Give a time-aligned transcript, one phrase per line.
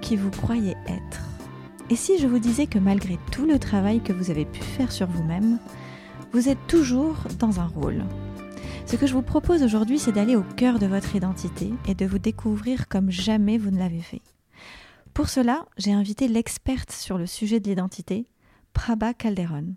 [0.00, 1.20] qui vous croyez être
[1.90, 4.92] Et si je vous disais que malgré tout le travail que vous avez pu faire
[4.92, 5.58] sur vous-même,
[6.32, 8.04] vous êtes toujours dans un rôle
[8.86, 12.06] Ce que je vous propose aujourd'hui, c'est d'aller au cœur de votre identité et de
[12.06, 14.22] vous découvrir comme jamais vous ne l'avez fait.
[15.12, 18.28] Pour cela, j'ai invité l'experte sur le sujet de l'identité,
[18.74, 19.74] Prabha Calderon.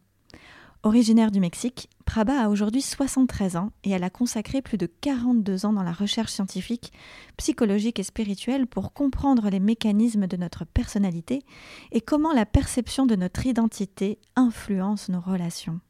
[0.83, 5.65] Originaire du Mexique, Prabha a aujourd'hui 73 ans et elle a consacré plus de 42
[5.65, 6.93] ans dans la recherche scientifique,
[7.35, 11.43] psychologique et spirituelle pour comprendre les mécanismes de notre personnalité
[11.91, 15.81] et comment la perception de notre identité influence nos relations.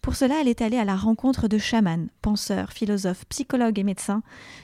[0.00, 4.22] Pour cela, elle est allée à la rencontre de chamans, penseurs, philosophes, psychologues et médecins,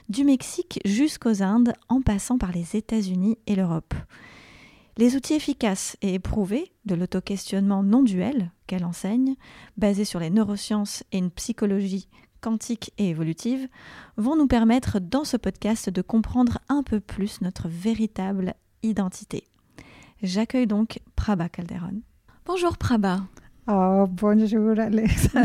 [0.09, 3.95] du Mexique jusqu'aux Indes en passant par les États-Unis et l'Europe.
[4.96, 9.34] Les outils efficaces et éprouvés de l'auto-questionnement non duel qu'elle enseigne,
[9.76, 12.08] basés sur les neurosciences et une psychologie
[12.40, 13.68] quantique et évolutive,
[14.16, 19.48] vont nous permettre dans ce podcast de comprendre un peu plus notre véritable identité.
[20.23, 22.02] J'accueille donc Prabha Calderon.
[22.46, 23.20] Bonjour Prabha.
[23.66, 25.43] Oh, bonjour Alexia.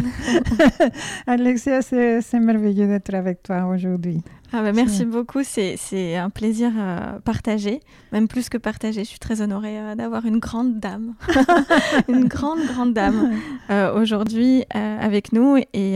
[1.25, 4.21] Alexia, c'est merveilleux d'être avec toi aujourd'hui.
[4.51, 7.79] Ah bah merci beaucoup, c'est un plaisir euh, partagé,
[8.11, 9.03] même plus que partagé.
[9.03, 11.13] Je suis très honorée euh, d'avoir une grande dame,
[12.09, 13.31] une grande, grande dame
[13.69, 15.57] euh, aujourd'hui avec nous.
[15.73, 15.95] Et,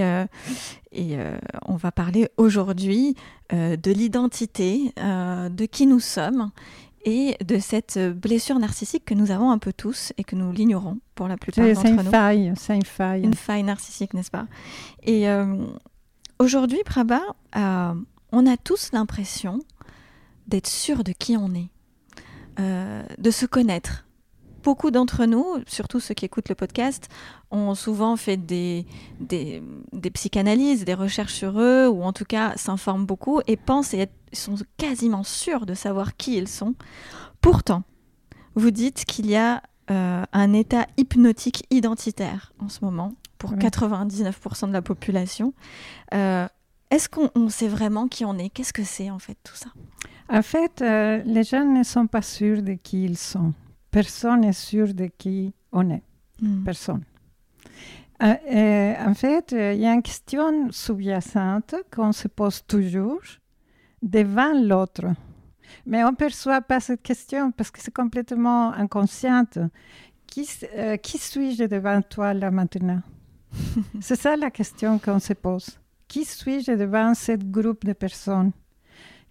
[0.94, 1.18] et
[1.66, 3.16] on va parler aujourd'hui
[3.52, 6.52] de l'identité, de qui nous sommes
[7.06, 11.00] et de cette blessure narcissique que nous avons un peu tous et que nous l'ignorons
[11.16, 11.98] pour la plupart d'entre nous.
[11.98, 13.24] C'est une faille, c'est une faille.
[13.24, 14.48] Une faille narcissique, n'est-ce pas?
[15.04, 15.28] Et
[16.40, 17.22] aujourd'hui, Prabha,
[17.56, 19.60] on a tous l'impression
[20.48, 21.70] d'être sûr de qui on est,
[22.60, 24.06] euh, de se connaître.
[24.64, 27.10] Beaucoup d'entre nous, surtout ceux qui écoutent le podcast,
[27.52, 28.86] ont souvent fait des,
[29.20, 29.62] des,
[30.14, 34.56] psychanalyses, des recherches sur eux, ou en tout cas s'informent beaucoup et pensent et sont
[34.78, 36.76] quasiment sûrs de savoir qui ils sont.
[37.42, 37.84] Pourtant,
[38.56, 44.70] vous dites qu'il y a euh, un état hypnotique identitaire en ce moment pour 99%
[44.70, 45.54] de la population.
[46.14, 46.48] Euh,
[46.90, 48.50] est-ce qu'on sait vraiment qui on est?
[48.50, 49.70] Qu'est-ce que c'est en fait tout ça?
[50.30, 53.54] En fait, euh, les gens ne sont pas sûrs de qui ils sont.
[53.94, 56.04] Personne n'est sûr de qui on est.
[56.42, 56.64] Hmm.
[56.64, 57.04] Personne.
[58.22, 63.22] Euh, en fait, il y a une question sous-jacente qu'on se pose toujours
[64.02, 65.06] devant l'autre.
[65.86, 69.60] Mais on ne perçoit pas cette question parce que c'est complètement inconsciente.
[70.26, 73.02] Qui, euh, qui suis-je devant toi là maintenant?
[74.02, 75.80] C'est ça la question qu'on se pose.
[76.08, 78.52] Qui suis-je devant ce groupe de personnes?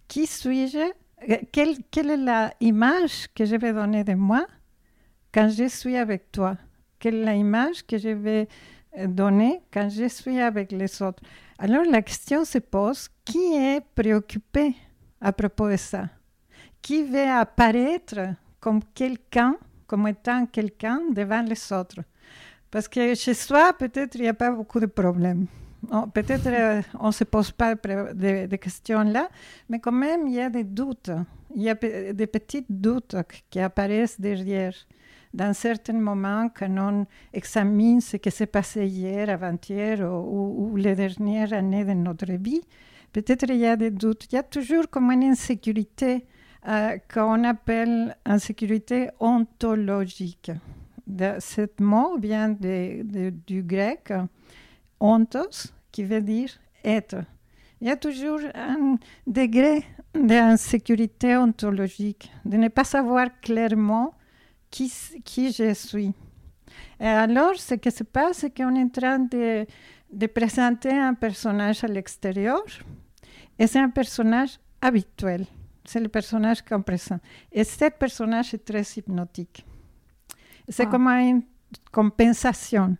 [0.07, 0.91] Qui suis-je euh,
[1.51, 4.45] quelle, quelle, est l'image que je vais donner de moi
[5.33, 6.57] quand je suis avec toi?
[6.99, 8.47] Quelle est l'image que je vais
[8.97, 11.23] euh, donner quand je suis avec les autres?
[11.57, 14.75] Alors la question se pose, qui est préoccupé
[15.21, 16.09] à propos de ça?
[16.81, 19.55] Qui veut apparaître comme quelqu'un,
[19.87, 22.01] comme étant quelqu'un devant les autres?
[22.69, 25.45] Parce que chez soi, peut-être, il n'y a pas beaucoup de problèmes.
[26.13, 29.29] Peut-être euh, on ne se pose pas de, questions là,
[29.69, 31.11] mais quand même, il y a des doutes.
[31.55, 33.15] Il y a des petits doutes
[33.49, 34.73] qui apparaissent derrière.
[35.33, 41.53] Dans certains moments, quand on examine ce qui s'est passé hier, avant-hier ou, les dernières
[41.53, 42.61] années de notre vie,
[43.11, 44.27] peut-être il y a des doutes.
[44.31, 46.25] Il y a toujours comme une insécurité
[46.67, 50.51] euh, qu'on appelle insécurité ontologique.
[51.05, 51.37] De,
[51.81, 54.13] mot vient du grec
[55.03, 56.49] ontos, qui veut dire
[56.83, 57.23] être.
[57.81, 58.97] Il y a toujours un
[59.27, 59.83] degré
[60.15, 64.13] d'insécurité ontologique, de ne pas savoir clairement
[64.71, 64.91] qui,
[65.25, 66.13] qui je suis.
[66.99, 69.65] Et alors, ce qui se passe, c'est qu'on est en train de,
[70.11, 72.63] de présenter un personnage à l'extérieur,
[73.59, 75.45] et c'est un personnage habituel.
[75.85, 77.21] C'est le personnage qu'on présente.
[77.51, 79.65] Et ce personnage est très hypnotique.
[80.69, 80.89] C'est ah.
[80.89, 81.43] comme une
[81.91, 82.95] compensation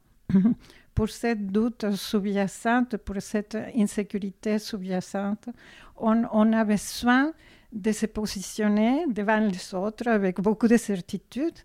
[0.94, 5.50] pour cette doute sous-jacente, pour cette insécurité sous-jacente,
[5.98, 7.34] on, on, a besoin
[7.72, 11.57] de se positionner devant les autres avec beaucoup de certitude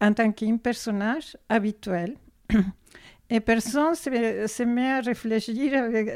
[0.00, 2.16] en tant qu'un personnage habituel.
[3.30, 5.72] Et personne se, se, met à réfléchir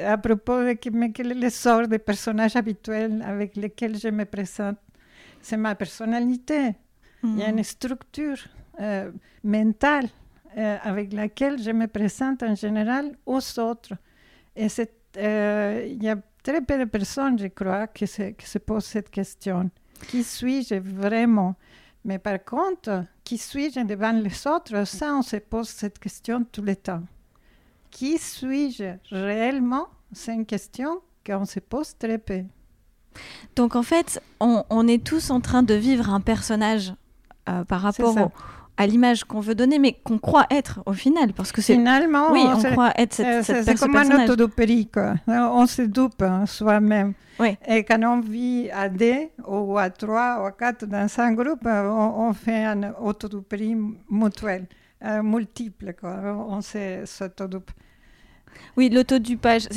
[0.07, 4.09] à propos de que, mais quel est le sort des personnages habituels avec lesquels je
[4.09, 4.77] me présente?
[5.41, 6.75] C'est ma personnalité.
[7.23, 7.59] Il y a mm.
[7.59, 8.39] une structure
[8.81, 9.11] euh,
[9.43, 10.09] mentale
[10.57, 13.93] euh, avec laquelle je me présente en général aux autres.
[14.55, 14.69] Et
[15.19, 18.87] euh, il y a très peu de personnes, je crois, qui se, qui se posent
[18.87, 19.71] cette question.
[20.09, 21.57] Qui suis-je vraiment?
[22.05, 26.63] Mais par contre, qui suis-je devant les autres Ça, on se pose cette question tout
[26.63, 27.03] le temps?
[27.91, 29.89] Qui suis-je réellement?
[30.13, 32.45] C'est une question qu'on se pose très peu.
[33.57, 36.95] Donc en fait, on, est tous en train de vivre un personnage
[37.49, 38.31] euh, par rapport
[38.77, 42.33] à l'image qu'on veut donner, mais qu'on croit être au final, parce que c'est finalement,
[42.33, 45.15] oui, on croit être cette, cette C'est comme un autodopérie, quoi.
[45.27, 47.15] On se doupe hein, soi-même.
[47.39, 47.57] Oui.
[47.67, 51.67] Et quand on vit à deux ou à trois ou à quatre dans un groupe,
[51.67, 53.77] on, fait un autodopérie
[54.11, 54.67] mutuel,
[55.05, 56.17] euh, multiple, quoi.
[56.49, 57.71] On s'autodoupe.
[58.77, 59.69] Oui, l'autodupage,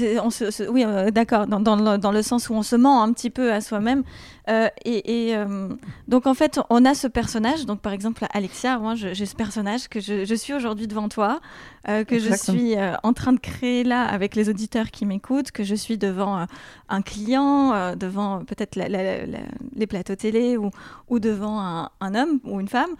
[0.69, 3.61] oui, euh, d'accord, dans, dans, le, sens où on se ment un petit peu à
[3.61, 4.03] soi-même.
[4.49, 5.69] Euh, et, euh,
[6.07, 7.65] donc, en fait, on a ce personnage.
[7.65, 11.39] Donc, par exemple, Alexia, moi, j'ai ce personnage que je, suis aujourd'hui devant toi,
[11.85, 15.75] que je suis en train de créer là avec les auditeurs qui m'écoutent, que je
[15.75, 16.45] suis devant
[16.89, 20.71] un client, devant peut-être les plateaux télé ou,
[21.07, 22.91] ou devant un, un, homme ou une femme.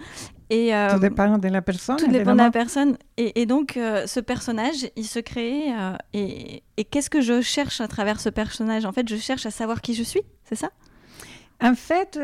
[0.50, 1.98] Et, euh, tout dépend de la personne.
[1.98, 2.98] Tout dépend de la personne.
[3.18, 5.72] Et, donc, euh, ce personnage, il se crée.
[5.72, 8.86] Euh, et, qu'est-ce que je cherche à travers ce personnage?
[8.86, 10.70] En fait, je cherche à savoir qui je suis, c'est ça?
[11.62, 12.18] En fait,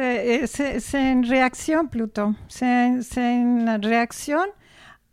[0.48, 2.34] c'est une réaction plutôt.
[2.48, 4.40] C'est une réaction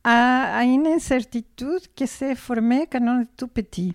[0.04, 3.94] à, à, une incertitude qui s'est formée quand on est tout petit.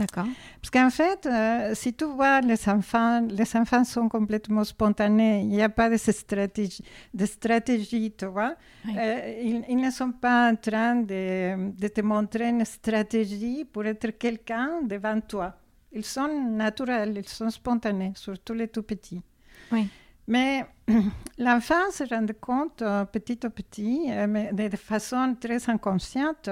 [0.00, 0.24] D'accord.
[0.62, 5.42] Parce qu'en fait, euh, si tu vois les enfants, les enfants sont complètement spontanés.
[5.42, 6.82] Il n'y a pas de stratégie,
[7.12, 8.54] de stratégie tu vois.
[8.96, 14.12] Euh, ils, ne sont pas en train de, de, te montrer une stratégie pour être
[14.18, 15.54] quelqu'un devant toi.
[15.92, 19.22] Ils sont naturels, ils sont spontanés, surtout les tout petits.
[19.70, 19.86] Oui.
[20.28, 20.64] Mais
[21.38, 26.48] l'enfant se rend compte euh, petit à petit, mais de façon très inconsciente,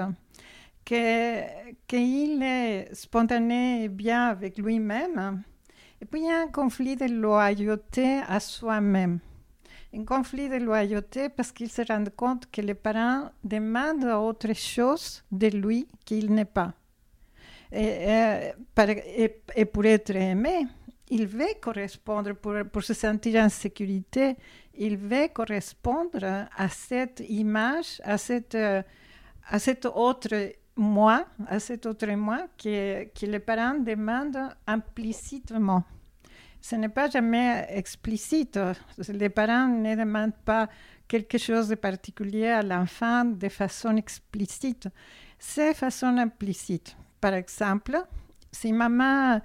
[0.89, 5.43] qu'il est spontané et bien avec lui-même.
[6.01, 9.19] Et puis il y a un conflit de loyauté à soi-même.
[9.93, 15.23] Un conflit de loyauté parce qu'il se rend compte que les parents demandent autre chose
[15.31, 16.73] de lui qu'il n'est pas.
[17.71, 18.51] Et,
[19.55, 20.65] et, pour être aimé,
[21.11, 24.35] il veut correspondre, pour, se sentir en sécurité,
[24.75, 30.29] il veut correspondre à cette image, à cette, à cette autre
[30.79, 35.83] moi, à cet autre moi, que, que les parents demandent implicitement.
[36.61, 38.57] Ce n'est pas jamais explicite.
[39.09, 40.69] Les parents ne demandent pas
[41.07, 44.87] quelque chose de particulier à l'enfant de façon explicite.
[45.37, 46.95] C'est façon implicite.
[47.19, 48.01] Par exemple,
[48.51, 49.41] si maman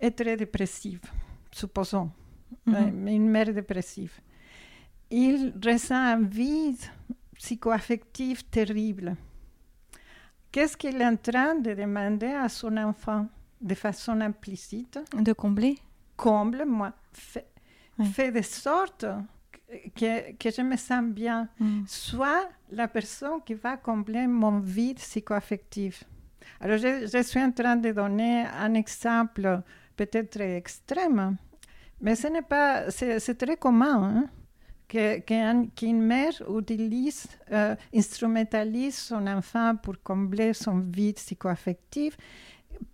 [0.00, 1.00] est très dépressive,
[1.50, 2.10] supposons,
[2.68, 3.08] mm-hmm.
[3.08, 4.20] une mère dépressive,
[5.10, 6.78] il ressent un vide
[7.34, 9.16] psychoaffectif terrible
[10.56, 13.26] Qu'est-ce qu'il est en train de demander à son enfant
[13.60, 14.98] de façon implicite?
[15.12, 15.76] De combler?
[16.16, 16.94] Comble-moi.
[17.12, 19.04] Fais, de sorte
[19.94, 21.46] que, que, je me sens bien.
[21.60, 21.82] Mm.
[21.86, 26.04] Soit la personne qui va combler mon vide psychoaffectif.
[26.58, 29.60] Alors, je, je, suis en train de donner un exemple
[29.94, 31.36] peut-être extrême,
[32.00, 34.04] mais ce n'est pas, c'est très commun.
[34.04, 34.26] Hein?
[34.88, 42.16] Qu'une mère utilise, euh, instrumentalise son enfant pour combler son vide psychoaffectif,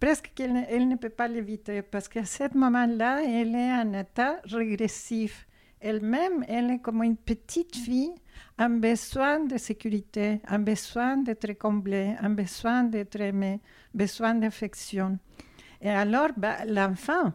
[0.00, 4.40] presque qu'elle elle ne peut pas l'éviter parce qu'à ce moment-là, elle est en état
[4.44, 5.46] régressif.
[5.80, 8.14] Elle-même, elle est comme une petite fille,
[8.56, 13.60] un besoin de sécurité, un besoin d'être comblée, un besoin d'être aimée,
[13.92, 15.18] besoin d'affection.
[15.80, 17.32] Et alors, bah, l'enfant,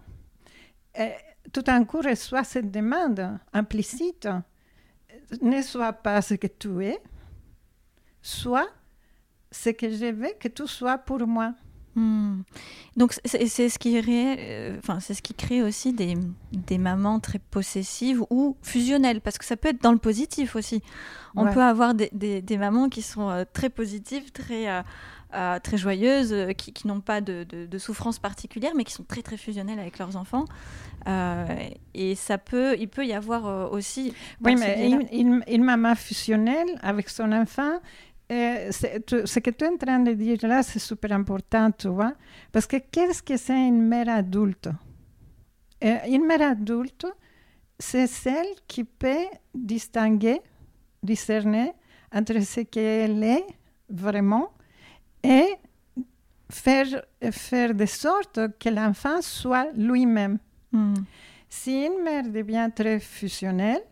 [0.98, 1.12] eh,
[1.54, 4.28] tout d'un coup reçoit cette demande implicite
[5.42, 6.98] ne sois pas ce que tu es,
[8.22, 8.68] sois
[9.52, 11.54] ce que je veux que tu sois pour moi.
[11.96, 12.44] Hmm.
[12.96, 16.14] Donc c'est ce qui euh, enfin c'est ce qui crée aussi des,
[16.52, 20.84] des, mamans très possessives ou fusionnelles parce que ça peut être dans le positif aussi.
[21.36, 24.84] On peut avoir des, des, mamans qui sont euh, très positives, très euh,
[25.34, 29.22] euh, très joyeuses, euh, qui, n'ont pas de, de, souffrance particulière, mais qui sont très
[29.22, 30.46] très fusionnelles avec leurs enfants.
[31.06, 31.46] Euh,
[31.94, 34.14] et ça peut, il peut y avoir aussi.
[34.42, 37.80] Oui, mais une, maman fusionnelle avec son enfant,
[38.30, 42.14] ce que tu es en train de dire là, c'est super important, tu vois.
[42.54, 44.70] Parce que qu'est-ce que c'est une mère adulte?
[45.82, 47.06] Une mère adulte,
[47.78, 50.40] c'est celle qui peut distinguer,
[51.04, 51.74] discerner
[52.14, 53.46] entre ce qu'elle est
[53.90, 54.52] vraiment
[55.24, 55.56] et
[56.50, 60.40] faire, faire de sorte que l'enfant soit lui-même.
[60.72, 60.94] Hmm.
[61.50, 63.84] Si une mère devient très fusionnelle,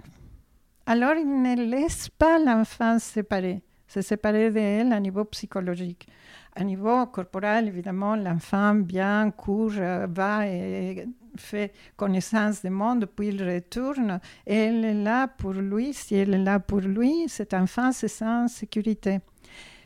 [0.86, 6.08] alors il ne laisse pas l'enfant séparer, se séparer d'elle à niveau psychologique.
[6.56, 11.06] À niveau corporel, évidemment, l'enfant bien court, euh, va et
[11.38, 14.20] fait connaissance du monde, puis il retourne.
[14.48, 15.94] Et elle est là pour lui.
[15.94, 19.20] Si elle est là pour lui, cet enfant se sent en sécurité.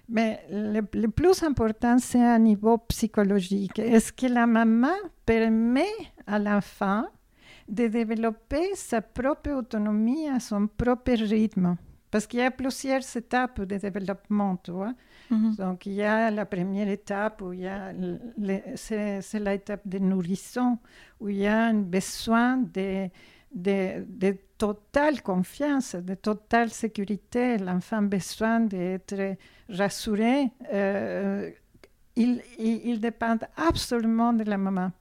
[0.10, 3.78] Mais le, plus important, c'est à niveau psychologique.
[3.78, 5.94] Est-ce que la maman permet
[6.25, 7.06] à l'enfant
[7.68, 11.78] de développer sa propre autonomie à son propre rythme?
[12.10, 14.94] Parce qu'il y a plusieurs étapes de développement, tu vois.
[15.30, 15.56] Mhm.
[15.56, 17.94] Donc, il y a la première étape où il y a,
[18.75, 20.80] c'est, l'étape de nourrisson,
[21.20, 23.10] où il y a un besoin de,
[23.53, 27.58] de, de totale confiance, de totale sécurité.
[27.58, 29.38] L'enfant a besoin d'être
[29.70, 30.50] rassuré.
[30.74, 31.50] Euh,
[32.15, 34.91] il, il, dépend absolument de la maman.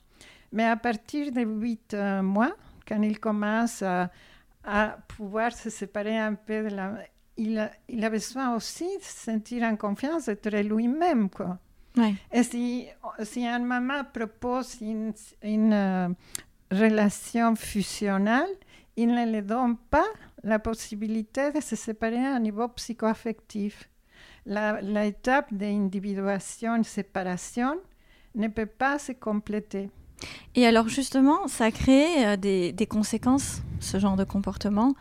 [0.53, 2.55] Mais à partir de 8 euh, mois,
[2.87, 4.11] quand il commence à,
[4.65, 6.95] à pouvoir se séparer un peu de la...
[7.37, 11.59] Il, il a besoin aussi de se sentir en confiance, d'être lui-même, quoi.
[12.33, 12.87] Et si,
[13.23, 15.13] si une maman propose une,
[15.43, 16.09] une euh,
[16.71, 18.49] relation fusionnelle,
[18.97, 20.07] il ne lui donne pas
[20.43, 23.89] la possibilité de se séparer à un niveau psychoaffectif.
[24.47, 27.77] L'étape d'individuation, séparation
[28.35, 29.91] ne peut pas se compléter.
[30.55, 34.95] Et alors justement, ça crée euh, des, des, conséquences, ce genre de comportement.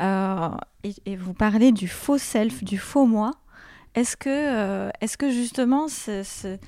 [0.00, 0.50] Euh,
[0.82, 3.32] et, vous parlez du faux self, du faux moi.
[3.94, 6.58] Est-ce que, euh, est que justement, ce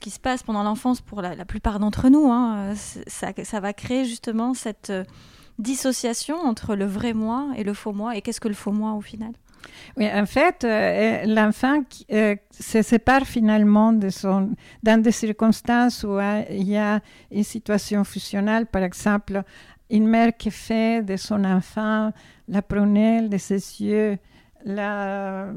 [0.00, 2.74] qui se passe pendant l'enfance pour la, plupart d'entre nous, hein,
[3.06, 4.92] ça, va créer justement cette
[5.58, 8.16] dissociation entre le vrai moi et le faux moi.
[8.16, 9.32] Et qu'est-ce que le faux moi au final?
[9.96, 16.12] Oui, en fait, euh, l'enfant euh, se sépare finalement de son, dans des circonstances où
[16.18, 19.42] euh, il y a une situation fusionnelle, par exemple,
[19.90, 22.12] une mère qui fait de son enfant
[22.46, 24.18] la prunelle de ses yeux,
[24.68, 25.48] la,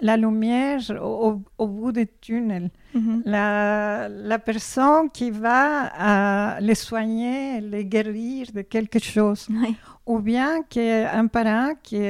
[0.00, 3.22] la lumière au, bout du tunnel, mm-hmm.
[3.24, 9.48] la, la, personne qui va les soigner, les guérir de quelque chose.
[10.04, 12.00] Ou bien qu'un parent, qui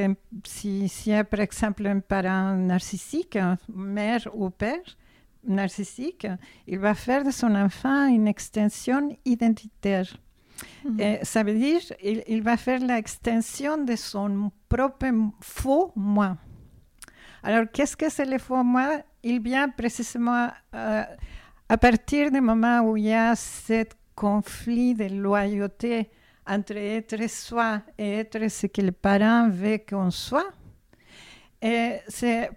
[0.44, 4.96] si, si y a par exemple un parent narcissique, mère ou père
[5.46, 6.26] narcissique,
[6.66, 10.16] il va faire de son enfant une extension identitaire.
[11.22, 15.06] Ça veut dire il va faire l'extension de son propre
[15.40, 16.36] faux moi.
[17.42, 22.96] Alors, qu'est-ce que c'est le faux moi Il vient précisément à partir du moment où
[22.96, 26.10] il y a ce conflit de loyauté
[26.46, 30.50] entre être soi et être ce que les parents veulent qu'on soit.
[31.60, 31.98] Et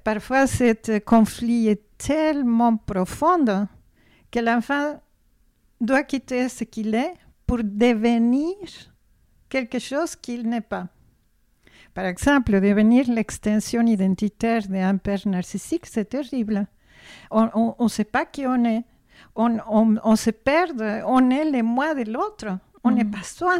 [0.04, 3.68] parfois, ce conflit est tellement profond
[4.32, 5.00] que l'enfant
[5.80, 7.14] doit quitter ce qu'il est
[7.46, 8.56] pour devenir
[9.50, 10.88] quelque chose qu'il n'est pas.
[11.94, 16.68] Par exemple, devenir l'extension identitaire d'un père narcissique, c'est terrible.
[17.32, 18.84] On ne sait pas qui on est.
[19.36, 19.58] On,
[20.04, 22.58] on, se perd, on est le moi de l'autre.
[22.84, 23.12] On n'est mm.
[23.12, 23.56] pas soi.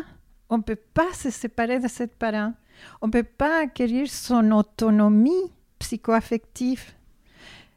[0.50, 2.54] On ne peut pas se séparer de ses parents.
[3.02, 6.94] On ne peut pas acquérir son autonomie psychoaffective.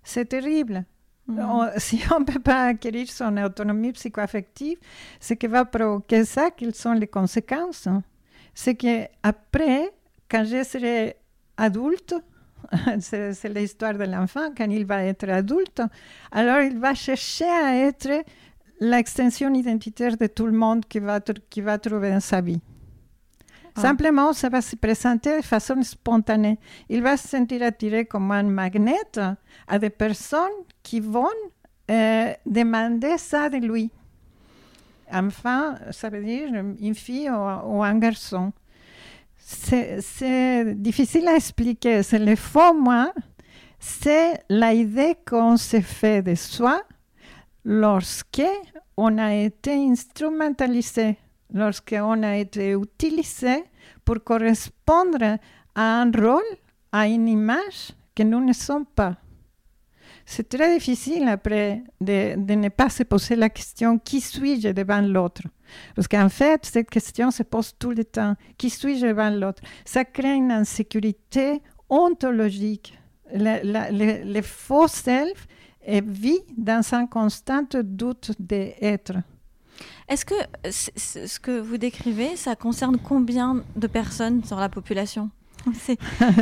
[0.02, 0.84] C'est terrible.
[1.28, 1.70] Mm.
[1.76, 4.78] si on ne peut pas acquérir son autonomie psychoaffective,
[5.20, 7.88] ce qui va provoquer ça, quelles sont les conséquences
[8.54, 9.92] C'est qu'après,
[10.28, 11.16] quand je serai
[11.56, 12.14] adulte,
[13.00, 15.82] c'est l'histoire de l'enfant, quand il va être adulte,
[16.32, 18.24] alors il va chercher à être
[18.80, 21.20] l'extension identitaire de tout le monde qu'il va,
[21.50, 22.60] qui va trouver dans sa vie.
[23.78, 23.82] Ah.
[23.82, 26.58] Simplement, ça va se présenter de façon spontanée.
[26.88, 28.96] Il va se sentir attiré comme un magnet
[29.68, 31.28] à des personnes qui vont
[31.90, 33.90] euh, demander ça de lui.
[35.12, 36.48] Enfin, ça veut dire
[36.80, 38.52] une fille ou, un garçon.
[39.38, 42.02] C'est difficile à expliquer.
[42.02, 43.12] C'est le faux moi.
[43.78, 46.82] C'est l'idée qu'on se fait de soi
[47.64, 48.42] lorsque
[48.96, 51.16] on a été instrumentalisé,
[51.52, 53.64] lorsqu'on a été utilisé
[54.04, 55.38] pour correspondre
[55.74, 56.42] à un rôle,
[56.92, 59.16] à une image que nous ne sommes pas.
[60.30, 65.42] C'est très difficile après de, ne pas se poser la question qui suis-je devant l'autre?
[65.94, 68.34] Parce qu'en fait, cette question se pose tout le temps.
[68.58, 69.62] Qui suis-je devant l'autre?
[69.86, 72.98] Ça crée une insécurité ontologique.
[73.32, 75.46] Le, faux self
[75.86, 79.14] vit dans un constant doute d'être.
[80.08, 80.34] Est-ce que
[80.70, 85.30] ce que vous décrivez, ça concerne combien de personnes sur la population?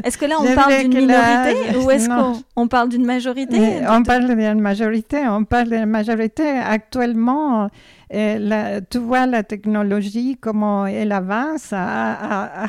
[0.05, 2.09] Est-ce que là, on parle d'une minorité ou est-ce
[2.55, 3.81] qu'on parle d'une majorité?
[3.89, 5.27] On parle d'une majorité.
[5.29, 6.47] On parle d'une majorité.
[6.47, 7.71] Actuellement,
[8.13, 12.69] euh, tu vois la technologie, comment elle avance à,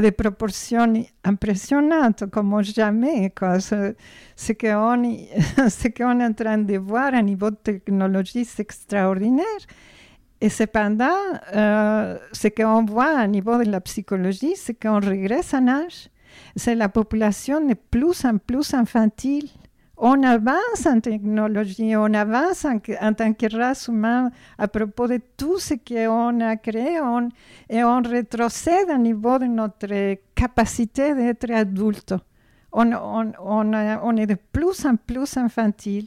[0.00, 0.92] des proportions
[1.24, 3.32] impressionnantes, comme jamais.
[3.60, 3.94] Ce,
[4.36, 9.44] ce qu'on est en train de voir à niveau de technologie, c'est extraordinaire.
[10.40, 11.18] Et cependant,
[11.54, 16.08] euh, ce qu'on voit à niveau de la psychologie, c'est qu'on regresse en âge.
[16.54, 19.48] C'est la population est plus en plus infantile.
[20.00, 22.78] on avance en technologie, on avance en,
[23.14, 27.00] tant que race humaine à propos de tout ce qu'on a créé
[27.68, 32.14] et on rétrocède au niveau de notre capacité d'être adulte.
[32.72, 36.06] On, on, est de plus en plus infantile.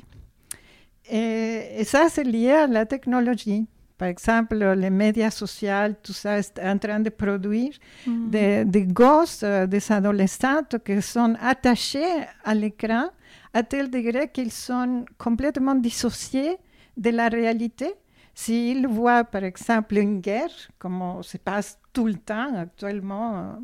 [1.10, 3.68] Et, ça, c'est lié à la technologie.
[4.02, 7.74] Par exemple, les médias sociaux, tout ça est en train de produire
[8.08, 8.30] mm.
[8.32, 12.12] des, des, gosses, euh, des adolescents qui sont attachés
[12.44, 13.10] à l'écran
[13.54, 16.58] à tel degré qu'ils sont complètement dissociés
[16.98, 17.94] de la réalité.
[18.34, 23.60] S'ils voient, par exemple, une guerre, comme se passe tout le temps actuellement,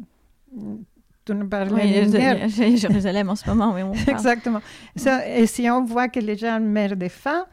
[0.56, 0.76] euh,
[1.26, 2.48] tu nous parlais d'une guerre.
[2.48, 3.82] Jérusalem en ce moment, oui.
[4.08, 4.62] Exactement.
[5.26, 7.48] et si on voit que les gens meurent de faim,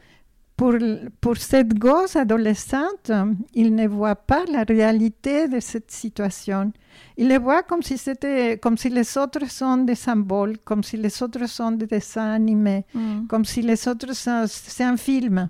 [0.57, 0.73] pour,
[1.19, 3.11] pour cette gosse adolescente,
[3.53, 6.71] il ne voit pas la réalité de cette situation.
[7.17, 10.95] Il le voit comme si, c'était, comme si les autres sont des symboles, comme si
[10.95, 13.27] les autres sont des dessins animés, mm.
[13.27, 15.49] comme si les autres sont, c'est un film.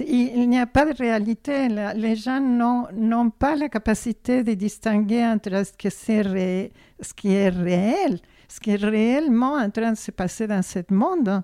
[0.00, 1.68] il, n'y a pas de réalité.
[1.94, 7.50] les gens n'ont pas la capacité de distinguer entre ce, que c'est ce qui est
[7.50, 11.42] réel, ce qui est réellement en train de se passer dans ce monde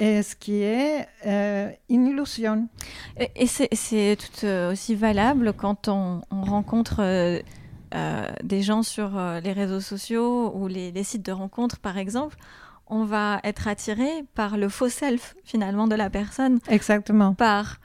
[0.00, 2.68] et ce qui est euh, une illusion.
[3.36, 7.40] Et, c'est tout euh, aussi valable quand on, rencontre euh,
[8.42, 9.10] des gens sur
[9.42, 12.36] les réseaux sociaux ou les, sites de rencontres, par exemple.
[12.86, 16.58] On va être attiré par le faux self, finalement, de la personne.
[16.68, 17.34] Exactement.
[17.34, 17.80] Par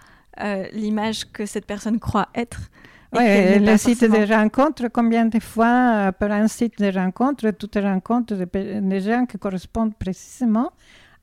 [0.74, 2.70] l'image que cette personne croit être.
[3.14, 7.82] Oui, le site de rencontres, combien de fois, par un site de rencontres, toutes les
[7.82, 10.72] rencontres des gens qui correspondent précisément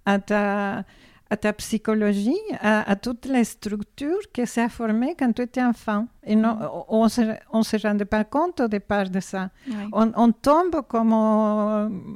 [0.06, 0.84] à ta,
[1.28, 6.06] à ta psychologie, à, toutes les structures que ça a formées quand tu étais enfant.
[6.24, 6.68] Et non, mm.
[6.88, 9.50] on ne se, rendait pas compte au départ de ça.
[9.92, 11.10] On, tombe comme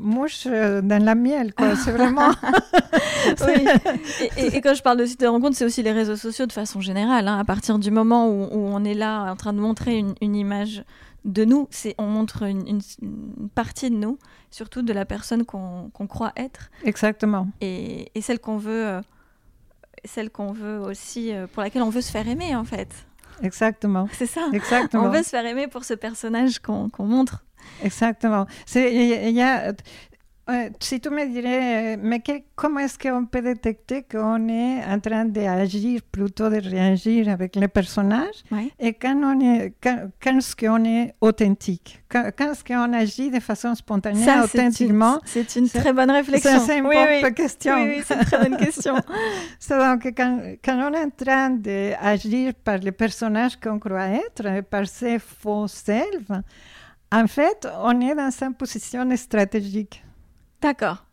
[0.00, 1.52] mouche dans la miel.
[1.84, 2.30] C'est vraiment...
[3.46, 3.66] oui.
[4.36, 6.80] et, quand je parle de site de rencontre, c'est aussi les réseaux sociaux de façon
[6.80, 7.28] générale.
[7.28, 7.38] Hein.
[7.38, 10.84] À partir du moment où, on est là en train de montrer une, une image
[11.24, 12.80] de nous, c'est on montre une,
[13.54, 14.18] partie de nous,
[14.50, 16.70] surtout de la personne qu'on croit être.
[16.84, 17.48] Exactement.
[17.60, 19.00] Et, celle qu'on veut, euh,
[20.04, 22.88] celle qu'on veut aussi, euh, pour laquelle on veut se faire aimer en fait.
[23.42, 24.08] Exactement.
[24.12, 24.48] C'est ça.
[24.52, 25.04] Exactement.
[25.04, 27.44] On veut se faire aimer pour ce personnage qu'on montre.
[27.82, 28.46] Exactement.
[28.74, 29.74] Il y a
[30.80, 32.22] si tu me dirais, mais
[32.56, 37.68] comment est-ce qu'on peut détecter qu'on est en train d'agir plutôt de réagir avec les
[37.68, 38.42] personnages
[38.78, 42.02] et quand, on est, quand, est-ce qu'on est authentique?
[42.08, 45.20] Quand, est-ce qu'on agit de façon spontanée, authentiquement?
[45.24, 46.60] C'est une, très bonne réflexion.
[46.66, 47.74] C'est une bonne question.
[47.82, 48.94] Oui, c'est une très bonne question.
[49.70, 54.86] donc, quand, quand, on est en train d'agir par les personnages qu'on croit être, par
[54.86, 56.42] ses faux selves,
[57.12, 60.02] en fait, on est dans une position stratégique.
[60.60, 61.04] D'accord.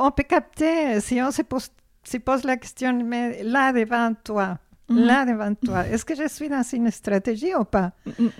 [0.00, 1.68] On peut capter, si on se pose,
[2.04, 4.98] se pose la question, mais là devant toi, mhm.
[5.04, 7.92] Là devant toi, est-ce que je suis dans une stratégie ou pas?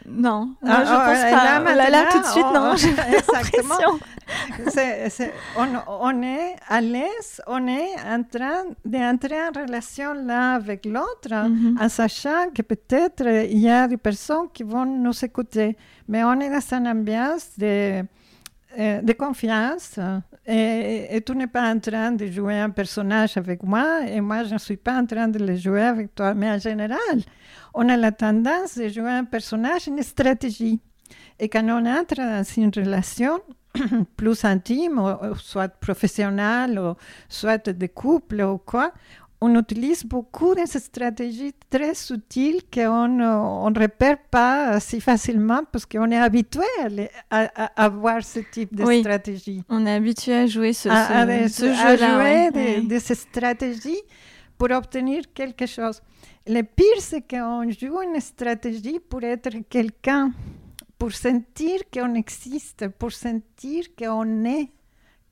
[0.06, 1.74] Non, ah, je pense pas.
[1.74, 2.72] Là, là, tout de suite, non.
[2.74, 3.74] exactement.
[6.00, 11.78] on, est à l'aise, on est en train d'entrer en relation l'un avec l'autre, mhm.
[11.80, 15.76] en sachant que peut-être il y a des personnes qui vont nous écouter,
[16.08, 18.02] mais on est dans une ambiance de euh,
[18.76, 19.98] de confiance
[20.46, 24.54] et, tu n'es pas en train de jouer un personnage avec moi et moi je
[24.54, 26.32] ne suis pas en train de le jouer avec toi.
[26.34, 27.20] Mais en général,
[27.74, 30.80] on a la tendance de jouer un personnage, une stratégie.
[31.38, 33.40] Et quand on entre dans une relation
[34.16, 35.00] plus intime,
[35.36, 36.94] soit professionnelle, ou
[37.28, 38.92] soit de couple ou quoi,
[39.40, 45.86] on utilise beaucoup de ces stratégies très subtiles qu'on ne repère pas si facilement parce
[45.86, 46.64] qu'on est habitué
[47.30, 47.44] à,
[47.76, 49.62] avoir ce type de stratégie.
[49.68, 52.50] On est habitué à jouer ce, jeu-là.
[52.50, 54.02] jouer de, ces stratégies
[54.56, 56.02] pour obtenir quelque chose.
[56.46, 60.32] Le pire, c'est qu'on joue une stratégie pour être quelqu'un,
[60.98, 64.70] pour sentir qu'on existe, pour sentir qu'on est,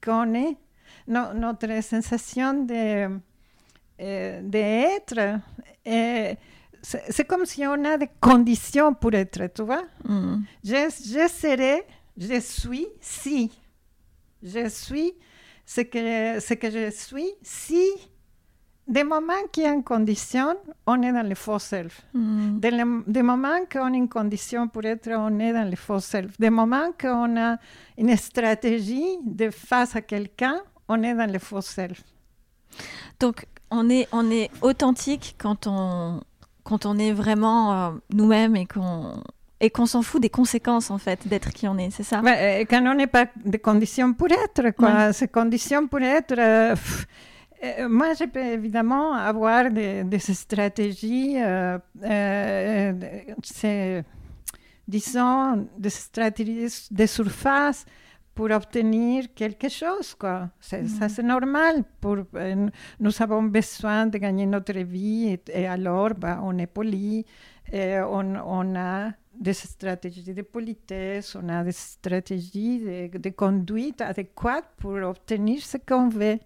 [0.05, 0.57] qu'on est.
[1.09, 3.19] notre sensation de
[4.01, 5.41] euh, d'être.
[6.83, 9.85] c'est comme si on a des conditions pour être, tu vois?
[10.05, 10.43] Mm.
[10.65, 11.83] Je, je, serai,
[12.17, 13.51] je suis si.
[14.43, 15.13] Je suis
[15.65, 17.85] ce que, ce que je suis si.
[18.87, 20.55] Des moments a une condition,
[20.87, 22.03] on est dans le faux self.
[22.15, 22.61] Mm.
[22.61, 22.71] Des,
[23.09, 26.39] des, moments qu'on a une condition pour être, on est dans le faux self.
[26.39, 27.57] Des moments qu'on a
[27.99, 32.01] une stratégie de face à quelqu'un, on est dans le faux self.
[33.19, 36.21] Donc, on est, on est authentique quand on,
[36.65, 39.23] quand on est vraiment euh, nous-mêmes et qu'on
[39.59, 42.21] et qu'on s'en fout des conséquences en fait d'être qui on est, c'est ça?
[42.27, 45.15] Euh, Quand on n'est pas des conditions pour être, quoi.
[45.15, 46.75] Ces conditions pour être, euh,
[47.65, 52.93] euh, moi, je peux évidemment avoir des, stratégies, euh, euh,
[54.87, 57.87] disons, des stratégies de surface
[58.37, 60.15] pour obtenir quelque chose.
[60.15, 60.51] Quoi.
[60.61, 61.09] Ça, mm.
[61.09, 61.83] c'est normal.
[62.01, 62.19] Pour,
[63.01, 67.25] nous avons besoin de gagner notre vie et, alors bah, on est poli,
[67.73, 74.71] et on, a des stratégies de politesse, on a des stratégies de, de conduite adéquates
[74.77, 76.39] pour obtenir ce qu'on veut.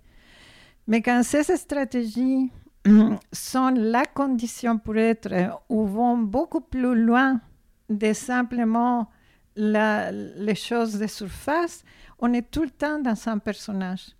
[0.87, 2.53] Mais quand ces stratégies
[3.33, 7.41] sont la condition pour être ou vont beaucoup plus loin
[7.89, 9.09] de simplement
[9.57, 11.83] les choses de surface,
[12.19, 14.15] on est tout le temps dans un personnage.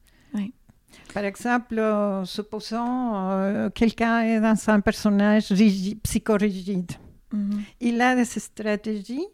[1.13, 5.53] Par exemple, euh, supposons euh, quelqu'un est dans un personnage
[6.03, 6.93] psychorigide.
[7.33, 7.61] Mm-hmm.
[7.81, 9.27] Il a des stratégies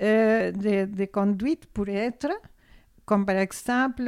[0.00, 2.28] euh, de, conduite pour être,
[3.04, 4.04] comme par exemple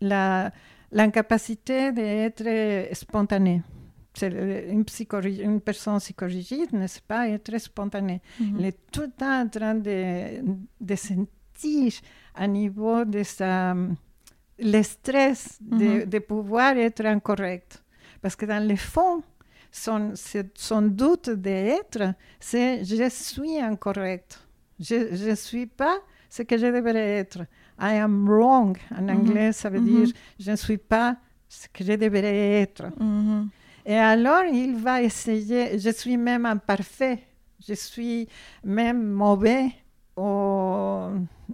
[0.00, 0.50] la,
[0.90, 3.62] l'incapacité d'être spontané.
[4.22, 4.84] Une,
[5.24, 8.20] une, personne psychorigide ne sait pas être spontanée.
[8.40, 10.42] Mm Elle est tout le temps en train de,
[10.80, 11.92] de sentir
[12.34, 13.74] à niveau de sa,
[14.58, 17.82] le stress de, de, pouvoir être incorrect.
[18.20, 19.22] Parce que dans le fond,
[19.70, 20.12] son,
[20.54, 24.46] son doute d'être, c'est je suis incorrect.
[24.78, 27.40] Je ne suis pas ce que je devrais être.
[27.78, 28.76] I am wrong.
[28.90, 29.10] En mm-hmm.
[29.10, 31.16] anglais, ça veut dire je ne suis pas
[31.48, 32.84] ce que je devrais être.
[33.86, 37.18] Et alors, il va essayer, je suis même imparfait,
[37.66, 38.28] je suis
[38.64, 39.70] même mauvais
[40.16, 41.08] ou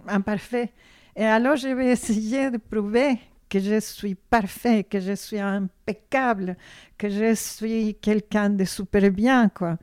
[0.07, 0.71] imparfait.
[1.15, 6.57] Et alors, je vais essayer de prouver que je suis parfait, que je suis impeccable,
[6.97, 9.49] que je suis quelqu'un de super bien.
[9.49, 9.77] Quoi.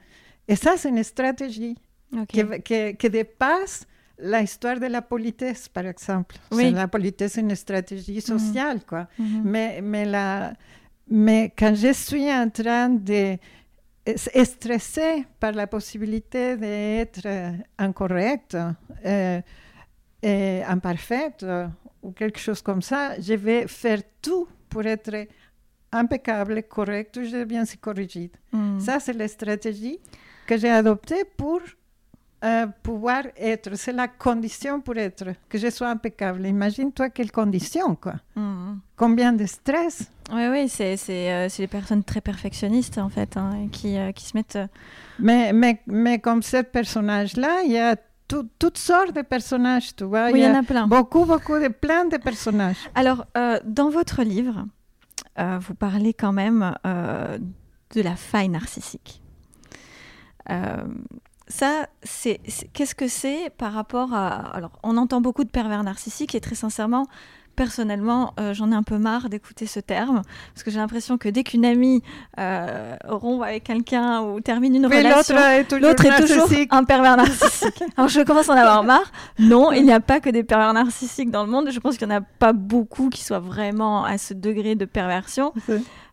[0.46, 1.76] Et ça, c'est une stratégie
[2.28, 3.86] qui, qui, dépasse
[4.18, 6.36] l'histoire de la politesse, par exemple.
[6.52, 8.38] La politesse est une stratégie mhm.
[8.38, 9.08] sociale, quoi.
[9.18, 9.42] Mhm.
[9.44, 10.52] mais, mais, la,
[11.08, 13.36] mais quand je suis en train de
[14.16, 17.26] stresser par la possibilité d'être
[17.78, 18.56] incorrecte
[19.04, 19.40] euh,
[20.22, 21.44] et imparfaite
[22.02, 25.26] ou quelque chose comme ça, je vais faire tout pour être
[25.92, 28.30] impeccable, correct, ou je bien si corrigée.
[28.52, 28.80] Mhm.
[28.80, 29.98] Ça, c'est la stratégie
[30.46, 31.60] que j'ai adoptée pour
[32.82, 33.74] pouvoir être.
[33.76, 36.46] C'est la condition pour être, que je sois impeccable.
[36.46, 38.14] Imagine-toi quelle condition, quoi.
[38.36, 38.74] Mm.
[38.96, 40.10] Combien de stress.
[40.32, 44.36] Oui, oui, c'est euh, les personnes très perfectionnistes, en fait, hein, qui, euh, qui se
[44.36, 44.56] mettent...
[44.56, 44.66] Euh,
[45.18, 50.30] mais, mais, mais comme ce personnage-là, il y a toutes sortes de personnages, tu vois.
[50.30, 50.86] Oui, il y, en a plein.
[50.86, 52.88] Beaucoup, beaucoup de plein de personnages.
[52.94, 53.26] Alors,
[53.64, 54.64] dans votre livre,
[55.36, 59.22] vous parlez quand même de la faille narcissique
[61.56, 62.40] ça, c'est
[62.72, 64.28] qu'est-ce que c'est par rapport à...
[64.56, 67.06] Alors, on entend beaucoup de pervers narcissiques et très sincèrement,
[67.54, 71.28] personnellement, euh, j'en ai un peu marre d'écouter ce terme parce que j'ai l'impression que
[71.28, 72.02] dès qu'une amie
[72.40, 75.36] euh, rompt avec quelqu'un ou termine une relation,
[75.78, 77.84] l'autre est, toujours un pervers narcissique.
[77.96, 79.12] Alors je commence à en avoir marre.
[79.38, 81.70] Non, il n'y a pas que des pervers narcissiques dans le monde.
[81.70, 84.86] Je pense qu'il n'y en a pas beaucoup qui soient vraiment à ce degré de
[84.86, 85.52] perversion.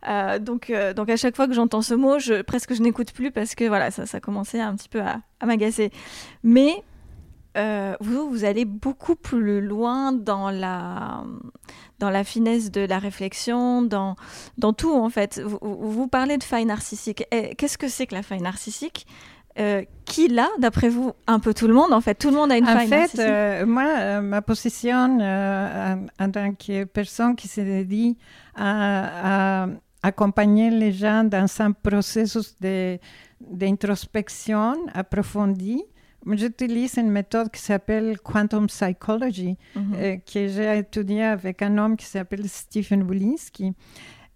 [0.07, 3.11] Euh, donc, euh, donc à chaque fois que j'entends ce mot, je, presque je n'écoute
[3.11, 5.91] plus parce que voilà, ça, ça commençait un petit peu à, m'agacer.
[6.43, 6.83] Mais
[7.57, 11.23] euh, vous, vous allez beaucoup plus loin dans la,
[11.99, 14.15] dans la finesse de la réflexion, dans,
[14.57, 15.39] dans tout en fait.
[15.39, 17.25] Vous, vous parlez de faille narcissique.
[17.57, 19.05] Qu'est-ce que c'est que la faille narcissique?
[20.05, 22.57] Qui l'a, d'après vous, un peu tout le monde En fait, tout le monde a
[22.57, 23.19] une faille narcissique.
[23.19, 28.17] En fait, moi, ma position en, tant que personne qui se dédie
[28.55, 29.67] à, à
[30.03, 32.55] accompagner les gens dans un processus
[33.39, 35.83] d'introspection approfondie.
[36.25, 39.95] J'utilise une méthode qui s'appelle Quantum Psychology, mm-hmm.
[39.95, 43.73] euh, que j'ai étudiée avec un homme qui s'appelle Stephen Wolinski.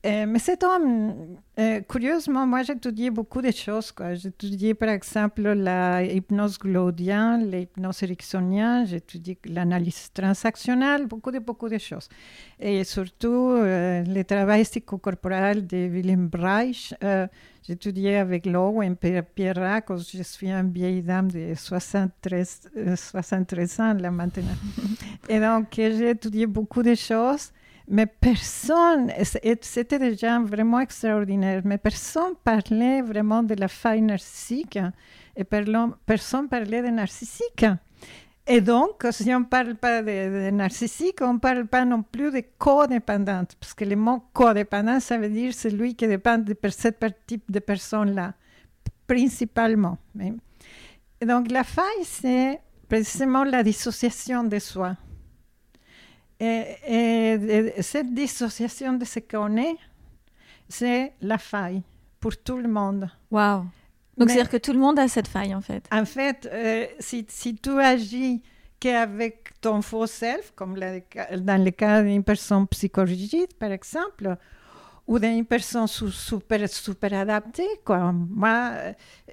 [0.06, 3.92] Euh, mais cet homme, euh, curieusement, moi étudié beaucoup de choses.
[4.24, 11.80] Étudié par exemple la hypnose glaudienne, l'hypnose ericksonienne, étudié l'analyse transactionnelle, beaucoup de, beaucoup de
[11.80, 12.08] choses.
[12.60, 16.94] Et surtout euh, le travail psychocorporal de Willem Reich.
[17.02, 23.94] j'ai étudié avec Lowen, Pierre Racos, je suis une vieille dame de 73, 73 ans
[23.96, 24.58] là maintenant.
[25.30, 27.52] Et donc j'ai étudié beaucoup de choses.
[27.88, 29.12] Mais personne,
[29.62, 34.80] c'était déjà vraiment extraordinaire, mais personne parlait vraiment de la faille narcissique
[35.36, 37.66] et personne parlait de narcissique.
[38.48, 42.32] Et donc, si on ne parle pas de, narcissique, on ne parle pas non plus
[42.32, 47.04] de codépendante, parce que le mot codépendant, ça veut dire celui qui dépend de cette
[47.26, 48.34] type de personne-là,
[49.08, 49.98] principalement.
[50.20, 54.96] Et donc, la faille, c'est précisément la dissociation de soi.
[56.40, 59.78] Et, cette dissociation de ce qu'on est
[60.68, 61.84] c'est la faille
[62.20, 63.10] pour tout le monde.
[63.30, 63.66] Waouh!
[64.18, 65.86] Donc, c'est-à-dire que tout le monde a cette faille, en fait.
[65.92, 68.42] En fait, euh, si, si, tu agis
[68.80, 74.38] qu'avec ton faux self, comme dans le cas d'une personne psychorigide, par exemple,
[75.08, 77.80] ou d'une personne super, super adaptée.
[77.84, 78.12] Quoi.
[78.12, 78.72] Moi,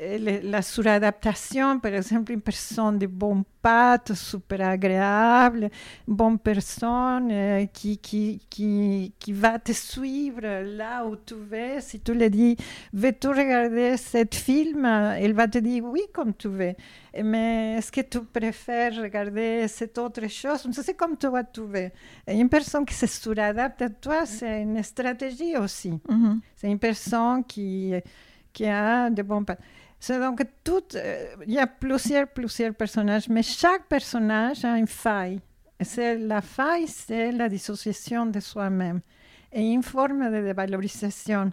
[0.00, 5.70] euh, la suradaptation, par exemple, une personne de bonne pattes, super agréable,
[6.06, 11.80] bonne personne euh, qui, qui, qui, qui, va te suivre là où tu veux.
[11.80, 12.56] Si tu lui dis,
[12.92, 16.74] veux-tu regarder ce film Elle va te dire oui, comme tu veux.
[17.22, 20.66] Mais est-ce que tu préfères regarder cette autre chose?
[20.72, 21.92] C'est comme tu vas trouver.
[22.26, 25.90] Une personne qui se suradapte à toi, c'est une stratégie aussi.
[25.90, 26.38] Mm-hmm.
[26.57, 27.94] C'est une personne qui,
[28.53, 29.61] qui a de bons pattes
[30.09, 35.40] donc tout, euh, il y a plusieurs, plusieurs personnages, mais chaque personnage a une faille.
[35.81, 39.01] Et la faille, c'est la dissociation de soi-même
[39.53, 41.53] et une forme de dévalorisation.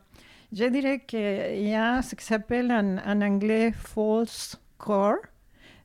[0.51, 5.17] Je dirais qu'il y a ce qui s'appelle en, en, anglais false core.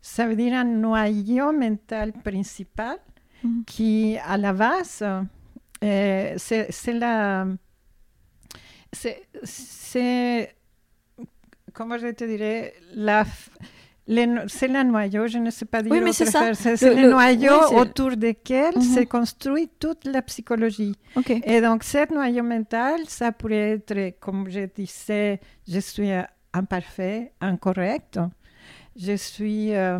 [0.01, 2.99] Ça veut dire un noyau mental principal
[3.43, 3.63] mm.
[3.67, 5.05] qui, à la base,
[5.83, 7.47] euh, c'est la.
[8.95, 10.55] C'est
[11.75, 13.25] comment je te dirais, la,
[14.07, 16.55] c'est le noyau, je ne sais pas dire oui, mais c'est ça.
[16.55, 19.07] C'est le, le, noyau autour duquel se mhm.
[19.07, 20.97] construit toute la psychologie.
[21.45, 26.11] Et donc, ce noyau mental, ça pourrait être, comme je disais, je suis
[26.53, 28.21] imparfait, incorrect,
[28.97, 29.99] je suis euh,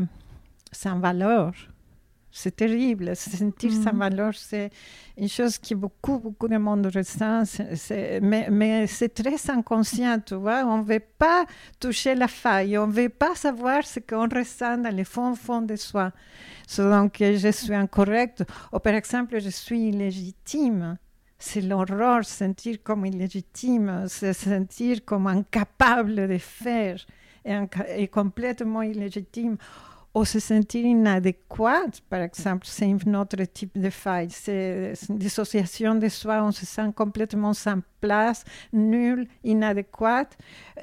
[0.73, 1.53] sans valeur.
[2.37, 3.15] C'est terrible.
[3.15, 3.99] Se sentir sans mm.
[3.99, 4.71] valeur, c'est
[5.17, 7.45] une chose qui beaucoup, beaucoup de monde ressent.
[8.21, 10.65] mais, mais c'est très inconscient, tu vois.
[10.65, 11.45] On ne veut pas
[11.79, 12.77] toucher la faille.
[12.77, 16.11] On ne veut pas savoir ce qu'on ressent dans le fond, fond de soi.
[16.77, 18.43] donc, je suis incorrecte.
[18.73, 20.99] Ou par exemple, je suis illégitime.
[21.39, 26.97] C'est l'horreur, sentir comme illégitime, se sentir comme incapable de faire
[27.45, 27.61] et,
[27.97, 29.57] et complètement illégitime
[30.15, 34.31] ou se sentir inadéquat, par exemple, c'est un autre type de faille.
[34.31, 40.29] C'est une dissociation de soi, on se sent complètement sans place, nul, inadéquat,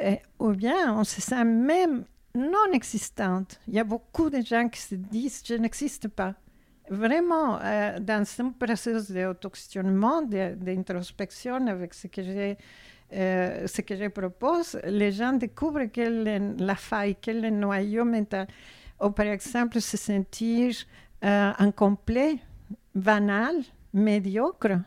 [0.01, 2.03] euh, ou bien on se sent même
[2.35, 3.59] non existante.
[3.67, 6.35] Il y a beaucoup de gens qui se disent je n'existe pas.
[6.89, 12.57] Vraiment, euh, dans un processus d'auto-questionnement, d'introspection avec ce que j'ai
[13.13, 17.57] euh, ce que je propose, les gens découvrent quelle est la faille, quel est le
[17.57, 18.47] noyau mental
[19.01, 20.75] ou par exemple se sentir
[21.23, 22.37] euh, incomplet,
[22.93, 23.55] banal,
[23.93, 24.79] médiocre.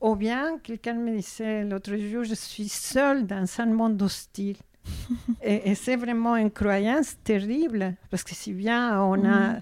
[0.00, 4.56] Ou bien quelqu'un me disait l'autre jour, je suis seule dans un monde hostile.
[5.42, 9.56] et, c'est vraiment une croyance terrible, parce que si bien on a...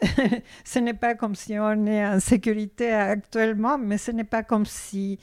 [0.64, 4.64] ce n'est pas comme si on est en sécurité actuellement, mais ce n'est pas comme
[4.64, 5.18] si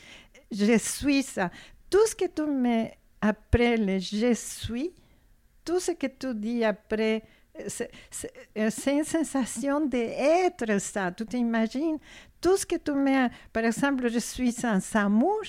[0.51, 1.49] je suis ça.
[1.89, 4.93] Tout ce que tu mets après le je suis,
[5.65, 7.23] tout ce que tu dis après
[7.67, 7.91] c'est
[8.93, 11.11] une sensation d'être ça.
[11.11, 11.97] Tu t'imagines
[12.41, 15.41] tout ce que tu mets, par exemple, je suis sans amour,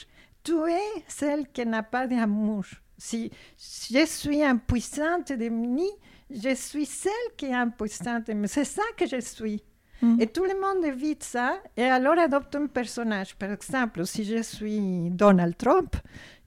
[0.42, 2.64] tu es celle qui n'a pas d'amour.
[2.98, 5.90] Si, je suis impuissante, démunie,
[6.30, 9.62] je suis celle qui est impuissante, mais c'est ça que je suis.
[10.02, 10.20] Mm.
[10.20, 13.34] Et tout le monde évite ça et alors adopte un personnage.
[13.36, 15.96] Par exemple, si je suis Donald Trump,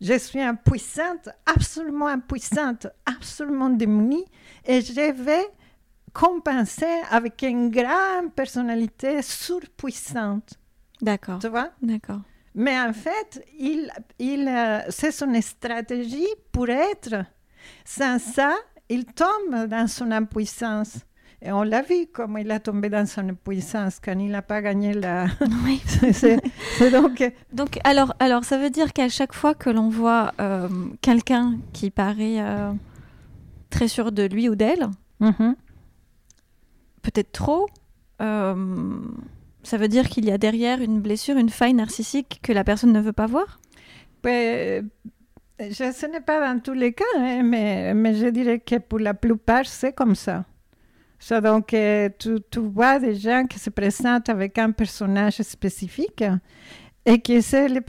[0.04, 4.26] je suis impuissante, absolument impuissante, absolument démunie
[4.66, 5.48] et je vais
[6.14, 10.56] compenser avec une grande personnalité surpuissante.
[11.02, 11.40] D'accord.
[11.40, 11.72] Tu vois?
[11.82, 12.22] D'accord.
[12.54, 13.90] Mais en fait, il,
[14.20, 17.26] il, euh, c'est son stratégie pour être.
[17.86, 18.54] Sans ça,
[18.90, 20.98] il tombe dans son impuissance.
[21.46, 24.62] Et on l'a vu comment il a tombé dans son impuissance quand il n'a pas
[24.62, 25.26] gagné la.
[25.66, 25.82] Oui.
[26.92, 27.32] donc.
[27.52, 30.70] Donc, alors, alors, ça veut dire qu'à chaque fois que l'on voit euh,
[31.02, 32.72] quelqu'un qui paraît euh,
[33.70, 34.88] très sûr de lui ou d'elle,
[35.20, 35.56] mm-hmm
[37.04, 37.68] peut-être trop,
[38.22, 38.56] euh,
[39.62, 42.92] ça veut dire qu'il y a derrière une blessure, une faille narcissique que la personne
[42.92, 43.60] ne veut pas voir?
[44.24, 44.90] Ben,
[45.60, 49.00] je, Ce n'est pas dans tous les cas, hein, mais, mais, je dirais que pour
[49.00, 50.46] la plupart, c'est comme ça.
[51.24, 56.22] So, donc, euh, tu, vois des gens qui se présentent avec un personnage spécifique
[57.06, 57.82] et qui, les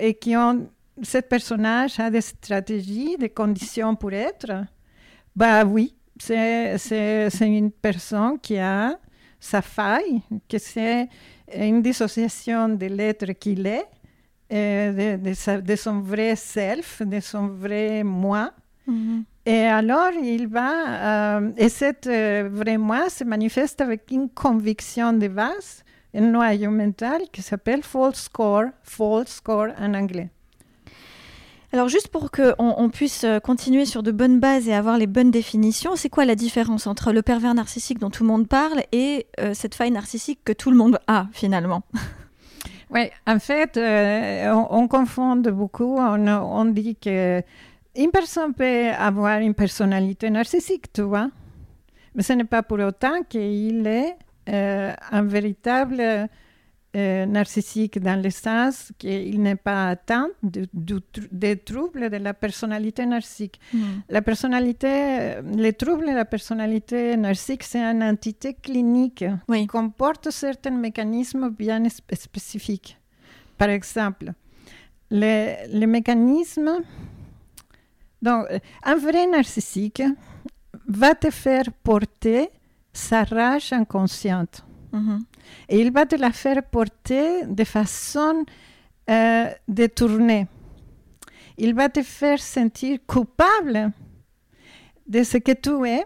[0.00, 0.68] et qui ont,
[1.00, 4.64] ce personnage a des stratégies, des conditions pour être.
[5.36, 6.76] Bah oui, c'est
[7.42, 8.98] une personne qui a
[9.38, 11.08] sa faille, que c'est
[11.56, 13.86] une dissociation de l'être qu'il est,
[14.50, 18.50] de, de, de, son vrai self, de son vrai moi.
[18.88, 19.22] Mm-hmm.
[19.46, 25.12] Et alors, il va, euh, et cet euh, vrai moi se manifeste avec une conviction
[25.12, 30.30] de base, un noyau mental qui s'appelle false score, false score en anglais.
[31.74, 35.08] Alors juste pour qu'on on puisse euh, continuer sur de bonnes bases et avoir les
[35.08, 38.84] bonnes définitions, c'est quoi la différence entre le pervers narcissique dont tout le monde parle
[38.92, 41.82] et euh, cette faille narcissique que tout le monde a finalement?
[42.90, 45.96] Oui, en fait, euh, on, confond beaucoup.
[45.98, 47.42] On, on dit que
[47.96, 51.30] une personne peut avoir une personnalité narcissique, tu vois,
[52.14, 56.28] mais ce n'est pas pour autant qu'il est un véritable
[56.96, 63.58] euh, narcissique dans le sens qu'il n'est pas atteint des troubles de la personnalité narcissique.
[63.72, 63.78] Mm.
[64.10, 70.70] La personnalité, les troubles de la personnalité narcissique, c'est une entité clinique qui comporte certains
[70.70, 72.96] mécanismes bien spécifiques.
[73.58, 74.32] Par exemple,
[75.10, 76.78] les, les mécanismes.
[78.24, 78.46] Donc,
[78.82, 80.02] un vrai narcissique
[80.88, 82.48] va te faire porter
[82.90, 84.64] sa rage inconsciente.
[84.94, 85.20] Mm-hmm.
[85.68, 88.46] Et il va te la faire porter de façon
[89.10, 90.46] euh, détournée.
[91.58, 93.92] Il va te faire sentir coupable
[95.06, 96.04] de ce que tu es.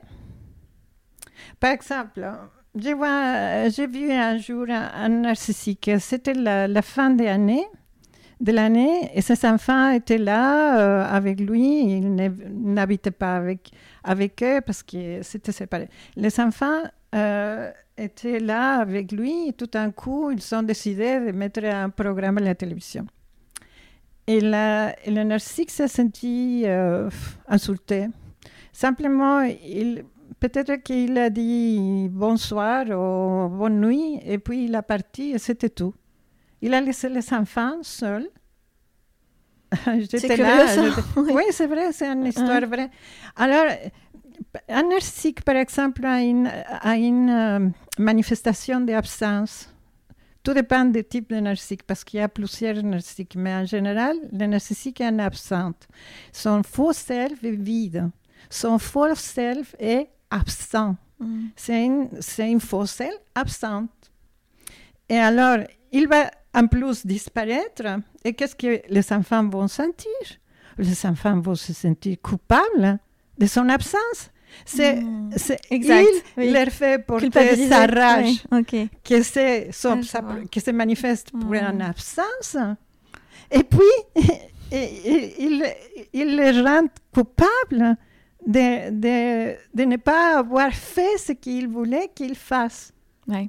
[1.61, 2.29] Par exemple,
[2.75, 7.65] j'ai vu un jour un, narcissique, c'était la, fin de l'année,
[8.41, 13.71] de l'année, et ses enfants étaient là euh, avec lui, il n'habitait pas avec,
[14.05, 15.89] avec eux parce que c'était séparé.
[16.15, 16.83] Les enfants
[17.15, 21.91] euh, étaient là avec lui et tout d'un coup, ils ont décidé de mettre un
[21.91, 23.07] programme à la télévision.
[24.29, 27.11] Et, la, le narcissique s'est senti euh,
[27.49, 28.07] insulté.
[28.73, 30.05] Simplement, il,
[30.39, 35.71] peut-être qu'il a dit bonsoir ou bonne nuit et puis il a parti et c'était
[35.71, 35.95] tout.
[36.61, 38.29] Il a laissé les enfants seuls.
[39.99, 40.67] J'étais là.
[41.17, 42.91] Oui, c'est vrai, c'est une histoire vraie.
[43.37, 43.67] Alors,
[44.69, 47.69] un narcissique, par exemple, a une, a une euh,
[47.99, 49.73] manifestation d'absence.
[50.43, 54.17] Tout dépend du type de narcissique, parce qu'il y a plusieurs narcissiques, mais en général,
[54.33, 55.75] le narcissique est un absent.
[56.33, 58.11] Son faux self est vide.
[58.49, 60.97] Son faux self est absent.
[61.19, 61.47] Mm.
[61.57, 63.91] C'est une, une faux self absente.
[65.09, 65.59] Et alors,
[65.93, 67.85] il va en plus disparaître.
[68.25, 70.11] Et qu'est-ce que les enfants vont sentir?
[70.77, 72.99] Les enfants vont se sentir coupables
[73.37, 74.31] de son absence.
[74.65, 75.31] C'est, mm.
[76.39, 81.55] il leur fait porter sa rage qui, se, manifeste pour mm.
[81.55, 82.57] une absence.
[83.51, 83.81] Et puis,
[84.73, 85.65] il,
[86.13, 87.97] il les rend coupables
[88.47, 92.93] de, de, de, ne pas avoir fait ce qu'il voulait qu'ils fassent.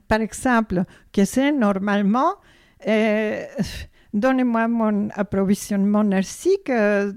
[0.08, 2.36] Par exemple, que c'est normalement
[2.88, 3.46] euh,
[4.14, 7.12] donnez-moi mon approvisionnement narcissique, euh,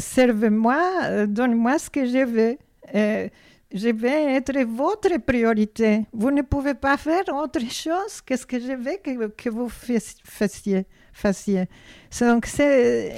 [0.00, 2.56] servez-moi, euh, donnez-moi ce que je veux.
[3.72, 6.04] Je vais être votre priorité.
[6.12, 8.98] Vous ne pouvez pas faire autre chose que ce que je veux
[9.36, 10.86] que vous fassiez.
[12.20, 13.14] Donc, c'est...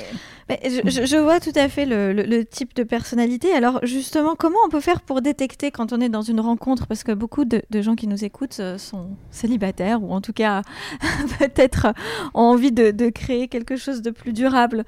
[0.48, 3.52] Je, je, vois tout à fait le, type de personnalité.
[3.52, 6.86] Alors, justement, comment on peut faire pour détecter quand on est dans une rencontre?
[6.86, 10.62] Parce que beaucoup de, gens qui nous écoutent sont célibataires ou en tout cas,
[11.40, 11.88] peut-être
[12.34, 14.84] ont envie de, de, créer quelque chose de plus durable.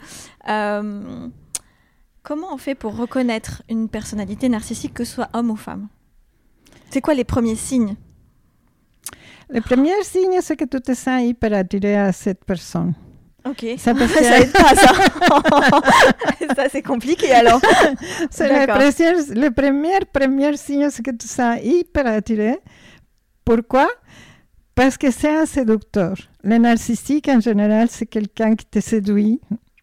[0.49, 1.29] Euh,
[2.29, 5.89] Comment on fait pour reconnaître une personnalité narcissique, que ce soit homme ou femme?
[6.91, 7.97] C'est quoi les premiers signes?
[9.51, 12.95] Les premiers signes, c'est que tu te sens hyper attiré à cette personne.
[13.45, 13.65] Ok.
[13.79, 14.93] Ça, peut ça aide pas, ça.
[16.57, 17.61] ça, c'est compliqué alors.
[18.31, 22.59] c'est le premier, premier signe, c'est que tu te sens hyper attiré.
[23.45, 23.89] Pourquoi?
[24.75, 26.17] Parce que c'est un séducteur.
[26.45, 29.41] Le narcissique, en général, c'est quelqu'un qui te séduit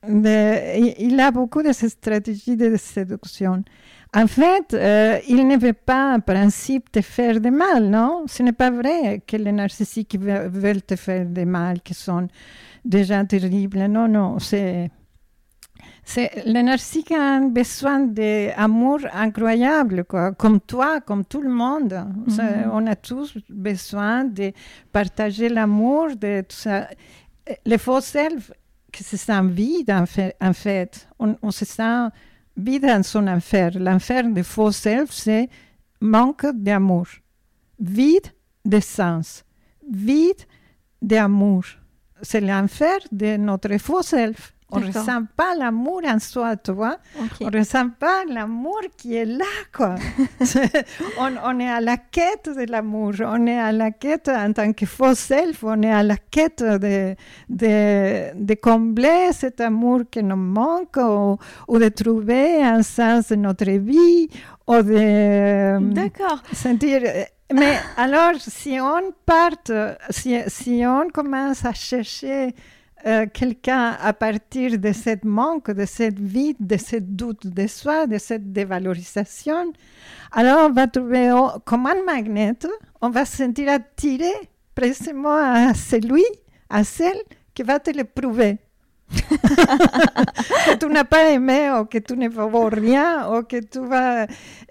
[0.07, 3.63] il a beaucoup de ces stratégies de séduction.
[4.15, 8.23] En fait, euh, il ne veut pas en principe te faire de mal, non?
[8.27, 12.29] Ce n'est pas vrai que les narcissiques veulent te faire de mal, qui sont
[12.85, 13.87] déjà terribles.
[13.87, 14.89] Non, non, c'est...
[16.45, 20.31] Les narcissiques ont besoin d'amour incroyable, quoi.
[20.31, 21.93] comme toi, comme tout le monde.
[22.27, 22.69] Mm-hmm.
[22.71, 24.53] On a tous besoin de
[24.93, 26.87] partager l'amour, de tout ça.
[27.65, 28.53] Les faux self
[28.93, 30.35] que se sent vide en fait.
[30.39, 31.07] En fait.
[31.19, 32.07] On, on, se sent
[32.57, 33.71] vide dans son enfer.
[33.79, 35.49] L'enfer de faux self, c'est
[36.01, 37.07] manque d'amour,
[37.79, 38.27] vide
[38.63, 39.43] de sens,
[39.91, 40.45] vide
[41.01, 41.65] d'amour.
[42.21, 44.54] C'est l'enfer de notre faux self.
[44.71, 46.97] On ne ressent pas l'amour en soi, tu vois.
[47.39, 49.45] On ne ressent pas l'amour qui est là,
[49.75, 49.95] quoi.
[51.19, 53.13] on, on, est à la quête de l'amour.
[53.23, 55.63] On est à la quête en tant que faux self.
[55.63, 57.15] On est à la quête de,
[57.47, 61.37] de, de combler cet amour qui nous manque ou,
[61.67, 64.27] ou, de trouver un sens de notre vie
[64.67, 66.41] ou de D'accord.
[66.53, 67.01] sentir...
[67.53, 69.51] Mais alors, si on part,
[70.09, 72.55] si, si on commence à chercher
[73.07, 78.07] euh, quelqu'un à partir de cette manque, de cette vide, de ce doute de soi,
[78.07, 79.73] de cette dévalorisation,
[80.31, 81.31] alors on va trouver
[81.65, 82.53] comme un magnet,
[83.01, 84.31] on va se sentir attiré
[84.73, 86.25] précisément à celui,
[86.69, 87.17] à celle
[87.53, 88.57] qui va te le prouver.
[89.11, 94.25] que tu n'as pas aimé ou que tu ne vaux rien ou que tu vas...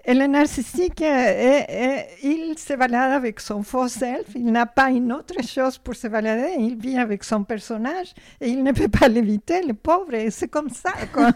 [0.07, 5.41] Et le narcissique, il se balade avec son faux self, il n'a pas une autre
[5.43, 9.63] chose pour se balader, il vit avec son personnage et il ne peut pas l'éviter,
[9.63, 10.91] le pauvre, et c'est comme ça.
[11.11, 11.31] Quoi.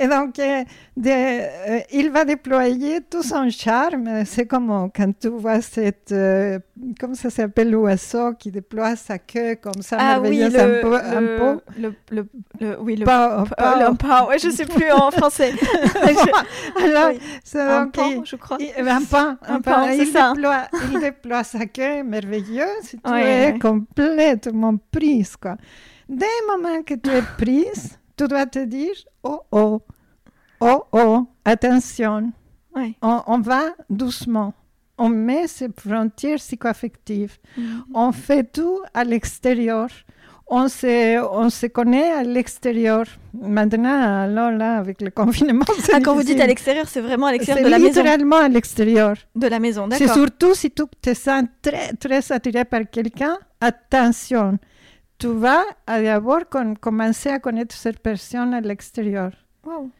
[0.00, 0.64] Et donc, euh,
[1.06, 6.12] euh, il va déployer tout son charme, c'est comme quand tu vois cette...
[6.12, 6.58] Euh,
[6.98, 11.60] comment ça s'appelle l'oiseau qui déploie sa queue comme ça, ah, oui, le, un, peu,
[11.78, 12.26] le, le,
[12.60, 15.52] le, oui, le pas, pas, pas, ouais, je sais plus en français.
[16.76, 17.12] Alors,
[17.44, 17.90] c'est un
[18.24, 18.58] je crois.
[18.60, 20.32] un pan, un, il, ça.
[20.32, 25.56] Déploie, il déploie sa queue merveilleux, si tu es complètement prise, quoi.
[26.08, 29.82] Dès le moment que tu es prise, tu dois te dire, oh, oh,
[30.60, 32.32] oh, oh, attention,
[32.74, 34.54] on, on va doucement
[35.00, 37.38] on met ces frontières psychoaffectives.
[37.58, 37.82] Mm-hmm.
[37.94, 39.88] On fait tout à l'extérieur.
[40.52, 43.04] On se, on se connaît à l'extérieur.
[43.40, 45.64] Maintenant, alors là, avec le confinement.
[45.92, 48.36] Ah, quand vous dites à l'extérieur, c'est vraiment à l'extérieur de la maison C'est littéralement
[48.38, 49.16] à l'extérieur.
[49.36, 50.08] De la maison, d'accord.
[50.08, 54.58] C'est surtout si tu te sens très, très attiré par quelqu'un, attention.
[55.18, 56.42] Tu vas d'abord
[56.80, 59.30] commencer à connaître cette personne à l'extérieur.
[59.64, 59.90] Wow.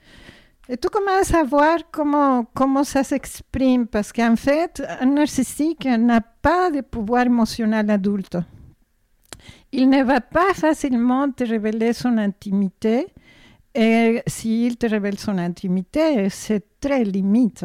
[0.68, 6.20] Et tu commences à voir comment, comment ça s'exprime, parce qu'en fait, un narcissique n'a
[6.20, 8.36] pas de pouvoir émotionnel adulte.
[9.73, 13.07] Il ne va pas facilement te révéler son intimité,
[13.75, 17.64] et s'il te révèle son intimité, c'est très limite.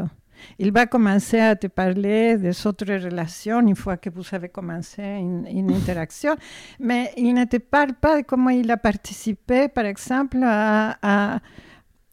[0.59, 5.01] Il va commencer à te parler des autres relations une fois que vous avez commencé
[5.01, 6.35] une, interaction,
[6.79, 11.39] mais il ne te parle pas de comment il a participé, par exemple, à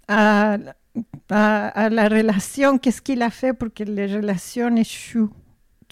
[0.08, 5.30] à, la relation, qu'est-ce qu'il a fait pour que les relations échouent?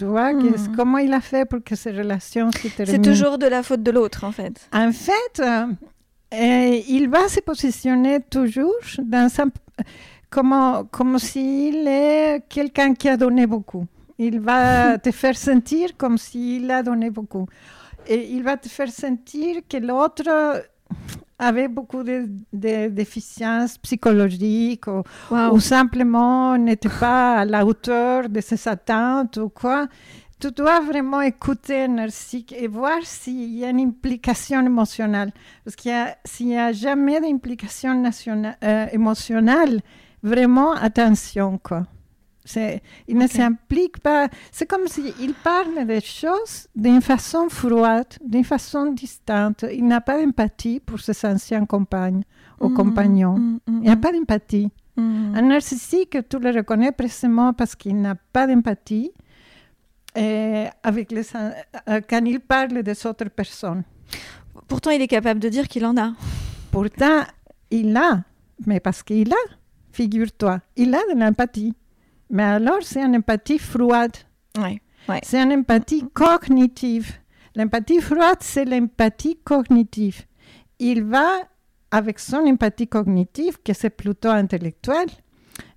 [0.01, 0.75] Tu vois, hmm.
[0.75, 3.83] comment il a fait pour que ces relations se terminent C'est toujours de la faute
[3.83, 4.67] de l'autre, en fait.
[4.73, 9.29] En fait, euh, il va se positionner toujours dans
[10.31, 13.85] comme, comme s'il est quelqu'un qui a donné beaucoup.
[14.17, 17.45] Il va te faire sentir comme s'il a donné beaucoup.
[18.07, 20.63] Et il va te faire sentir que l'autre
[21.41, 22.27] avait beaucoup de,
[22.87, 29.87] déficiences psychologiques ou, simplement n'était pas à la hauteur de ses attentes ou quoi.
[30.39, 35.31] Tu dois vraiment écouter un narcissique et voir s'il y a une implication émotionnelle.
[35.63, 35.93] Parce qu'il
[36.25, 38.03] s'il n'y a jamais d'implication
[38.63, 39.81] euh, émotionnelle,
[40.23, 41.85] vraiment attention, quoi
[43.07, 44.27] il ne s'implique pas.
[44.51, 49.65] C'est comme s'il parle des choses d'une façon froide, d'une façon distante.
[49.71, 52.23] Il n'a pas d'empathie pour ses anciens compagnes
[52.59, 53.37] ou mm, compagnons.
[53.37, 54.69] Mm, mm, il n'y a pas d'empathie.
[54.97, 59.11] Un narcissique, tu le reconnais précisément parce qu'il n'a pas d'empathie
[60.15, 63.83] avec les, euh, quand il parle des autres personnes.
[64.67, 66.13] Pourtant, il est capable de dire qu'il en a.
[66.71, 67.21] Pourtant,
[67.69, 68.23] il a,
[68.65, 69.43] mais parce qu'il a,
[69.91, 71.73] figure-toi, il a de l'empathie.
[72.31, 74.15] Mais alors, c'est une empathie froide.
[75.23, 77.11] C'est une empathie cognitive.
[77.55, 80.21] L'empathie froide, c'est l'empathie cognitive.
[80.79, 81.27] Il va,
[81.91, 85.07] avec son empathie cognitive, que c'est plutôt intellectuel,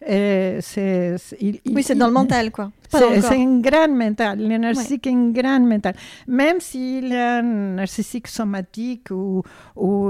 [0.07, 2.71] c'est, oui, c'est dans le mental, quoi.
[2.95, 4.39] C'est un grand mental.
[4.39, 5.95] Le narcissique est un grand mental.
[6.29, 9.43] Même s'il est un narcissique somatique ou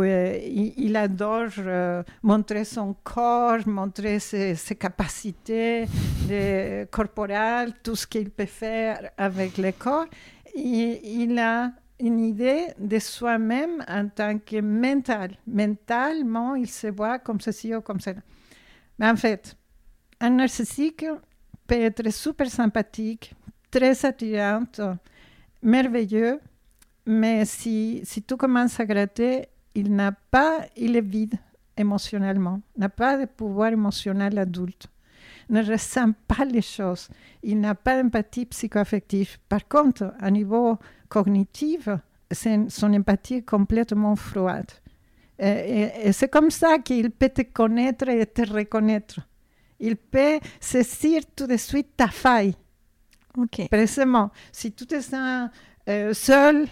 [0.02, 0.38] euh,
[0.76, 5.86] il, adore euh, montrer son corps, montrer ses, capacités
[6.90, 10.06] corporelles, tout ce qu'il peut faire avec le corps,
[10.54, 11.70] il, il a
[12.00, 15.30] une idée de soi-même en tant que mental.
[15.46, 18.20] Mentalement, il se voit comme ceci ou comme cela.
[18.98, 19.56] Mais en fait,
[20.20, 21.04] un narcissique
[21.66, 23.34] peut être super sympathique,
[23.70, 24.64] très attirant,
[25.62, 26.40] merveilleux,
[27.06, 31.36] mais si, si tu commences à gratter, il n'a pas, il est vide
[31.76, 34.86] émotionnellement, n'a pas de pouvoir émotionnel adulte,
[35.50, 37.08] ne ressent pas les choses,
[37.42, 39.38] il n'a pas d'empathie psychoaffective.
[39.48, 41.88] Par contre, à niveau cognitif,
[42.30, 44.70] son empathie est complètement froide.
[45.38, 49.20] Et c'est comme ça qu'il peut te connaître et te reconnaître
[49.80, 52.54] il peut saisir tout de suite ta faille.
[53.36, 53.68] Ok.
[53.70, 54.30] Précisément.
[54.52, 55.50] Si tu te sens
[55.88, 56.66] euh, seul,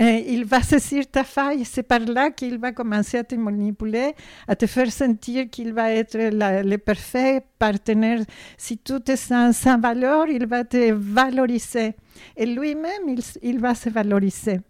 [0.00, 1.64] euh, il va saisir ta faille.
[1.64, 4.14] C'est par là qu'il va commencer à te manipuler,
[4.46, 8.20] à te faire sentir qu'il va être le parfait partenaire.
[8.56, 11.94] Si tu te sens sans valeur, il va te valoriser.
[12.36, 14.60] Et lui-même, il, il va se valoriser.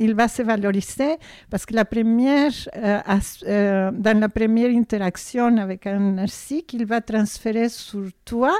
[0.00, 1.16] Il va se valoriser
[1.50, 3.00] parce que la première, euh,
[3.46, 8.52] euh, dans la première interaction avec un narcissique, il va transférer sur toi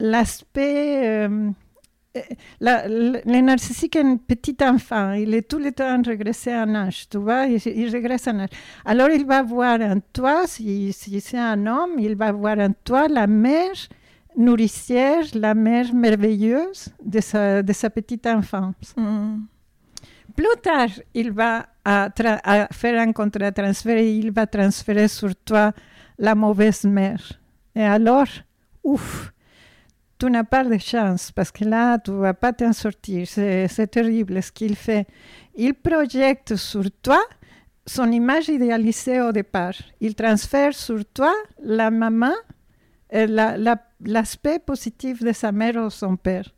[0.00, 1.28] l'aspect
[2.60, 7.18] le narcissique est un petit enfant, il est tout le temps régressé en âge, tu
[7.18, 8.48] vois, il, il, régresse en âge.
[8.84, 12.72] Alors il va voir en toi, si, si c'est un homme, il va voir en
[12.84, 13.74] toi la mère
[14.36, 18.94] nourricière, la mère merveilleuse de sa, de sa petite enfance.
[18.96, 19.38] Mm.
[20.36, 22.08] Plus tard, il va à,
[22.44, 25.72] à faire un contre-transfert et il va transférer sur toi
[26.18, 27.20] la mauvaise mère.
[27.74, 28.28] Et alors,
[28.84, 29.32] ouf,
[30.18, 33.26] tu n'as pas de chance parce que là, tu ne vas pas t'en sortir.
[33.26, 35.06] C'est terrible ce qu'il fait.
[35.54, 37.20] Il projette sur toi
[37.86, 39.74] son image idéalisée au départ.
[40.00, 42.34] Il transfère sur toi la maman,
[43.12, 46.48] l'aspect positif de sa mère ou son père.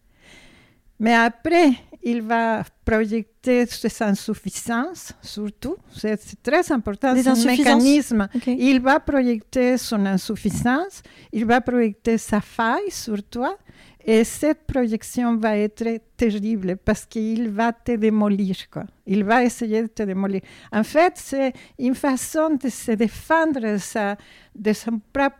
[0.98, 1.72] Mais après,
[2.04, 5.76] il va projeter ses insuffisances, surtout.
[5.96, 8.28] C'est très important, ce mécanisme.
[8.46, 13.56] Il va projeter son insuffisance, il va projeter sa faille sur toi.
[14.04, 18.56] Et cette projection va être terrible parce qu'il va te démolir.
[18.68, 18.84] Quoi.
[19.06, 20.40] Il va essayer de te démolir.
[20.72, 23.60] En fait, c'est une façon de se défendre
[24.56, 25.36] de son propre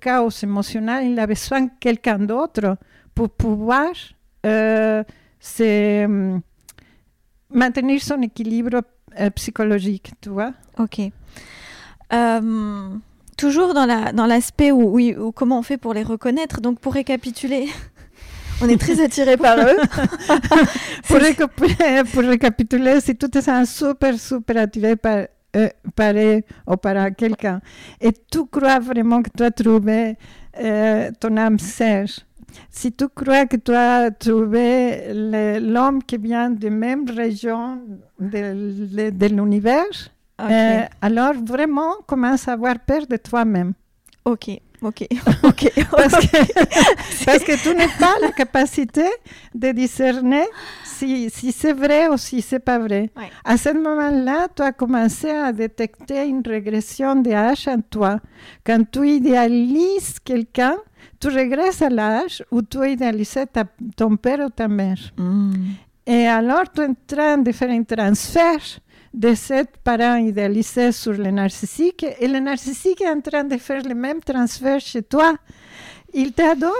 [0.00, 1.08] chaos émotionnel.
[1.10, 2.76] Il a besoin de quelqu'un d'autre
[3.14, 3.90] pour pouvoir
[4.46, 5.02] euh,
[5.40, 6.40] c'est hum,
[7.50, 8.82] maintenir son équilibre
[9.18, 10.52] euh, psychologique, tu vois.
[10.78, 11.00] Ok.
[12.12, 12.88] Euh,
[13.36, 16.60] toujours dans la dans l'aspect où, où, comment on fait pour les reconnaître.
[16.60, 17.68] Donc pour récapituler,
[18.62, 19.76] on est très attiré par eux.
[21.08, 21.18] pour,
[22.12, 25.26] pour, récapituler, si tu es un super super attiré par
[25.56, 27.60] euh, par eux ou par quelqu'un.
[28.00, 30.16] Et tu crois vraiment que tu as trouvé
[31.20, 32.08] ton âme sœur
[32.70, 35.12] si tu crois que tu as trouvé
[35.60, 37.80] l'homme qui vient de même région
[38.18, 39.84] de, de l'univers,
[40.40, 43.72] euh, alors vraiment commence à avoir peur de toi-même.
[44.24, 44.50] Ok,
[44.82, 45.06] ok,
[45.42, 45.72] ok.
[45.90, 49.06] parce, que, parce, que, tu n'as pas la capacité
[49.54, 50.44] de discerner
[50.84, 53.10] si, si c'est vrai ou si c'est pas vrai.
[53.44, 58.20] À ce moment-là, tu as commencé à détecter une régression de âge en toi.
[58.64, 60.76] Quand tu idéalises quelqu'un,
[61.20, 63.64] tu regresses à l'âge où tu idéalisais ta,
[63.96, 64.98] ton père ou ta mère.
[65.16, 65.52] Mm.
[66.06, 68.80] Et alors, tu es en train de faire un transfert
[69.14, 73.82] de cet parent idéalisé sur le narcissique et le narcissique est en train de faire
[73.82, 75.34] le même transfert chez toi.
[76.12, 76.72] Il t'adore.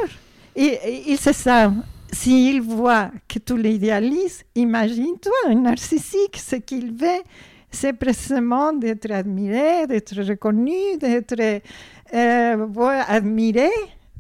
[0.57, 1.73] Et, il sait ça.
[2.11, 7.23] S'il voit que tu l'idéalises, imagine-toi, un narcissique, ce qu'il veut,
[7.71, 11.61] c'est précisément d'être admiré, d'être reconnu, d'être
[12.15, 13.69] euh, admiré.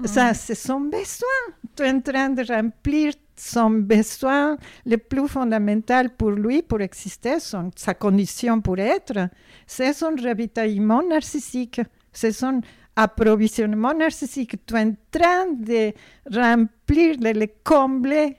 [0.04, 1.38] Ça, c'est son besoin.
[1.74, 7.40] Tu es en train de remplir son besoin le plus fondamental pour lui, pour exister,
[7.40, 9.28] son, sa condition pour être.
[9.66, 11.80] C'est son ravitaillement narcissique.
[12.12, 12.60] C'est son
[12.96, 14.56] approvisionnement narcissique.
[14.66, 15.92] Tu es en train de
[16.32, 18.36] remplir, de le combler.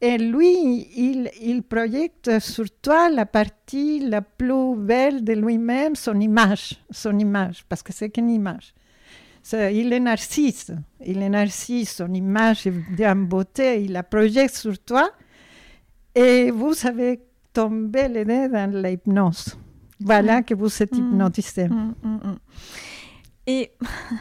[0.00, 6.18] Et lui, il, il projette sur toi la partie la plus belle de lui-même, son
[6.18, 8.74] image, son image, parce que c'est qu'une image
[9.52, 10.70] il est narcisse,
[11.04, 15.10] il est narcisse, son image est beauté, il la projette sur toi
[16.14, 17.20] et vous avez
[17.52, 19.56] tombé le nez dans l'hypnose.
[20.00, 20.44] Voilà mm.
[20.44, 20.98] que vous êtes mm.
[20.98, 21.68] hypnotisé.
[21.68, 21.94] Mm,
[23.46, 23.72] et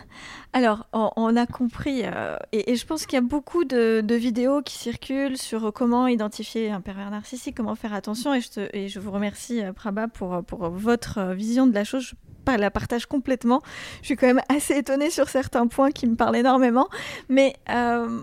[0.54, 4.78] alors, on, a compris, euh, et, je pense qu'il y a beaucoup de, vidéos qui
[4.78, 9.12] circulent sur comment identifier un pervers narcissique, comment faire attention, et je, et je vous
[9.12, 12.14] remercie, euh, Prabha, pour, pour votre vision de la chose
[12.48, 13.62] la partage complètement.
[14.02, 16.88] Je suis quand même assez étonnée sur certains points qui me parlent énormément.
[17.30, 18.22] Mais euh,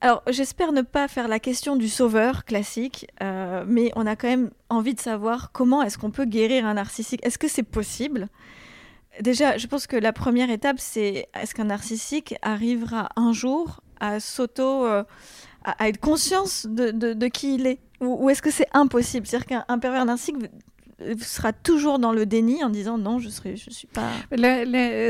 [0.00, 4.28] alors, j'espère ne pas faire la question du sauveur classique, euh, mais on a quand
[4.28, 7.24] même envie de savoir comment est-ce qu'on peut guérir un narcissique.
[7.26, 8.28] Est-ce que c'est possible?
[9.20, 14.20] Déjà, je pense que la première étape, c'est est-ce qu'un narcissique arrivera un jour à
[14.20, 15.02] s'auto, euh,
[15.64, 17.80] à, être conscience de, qui il est?
[18.00, 19.26] Ou, ou est-ce que c'est impossible?
[19.26, 20.36] C'est-à-dire qu'un pervers narcissique
[21.20, 24.10] sera toujours dans le déni en disant non, je ne je suis pas.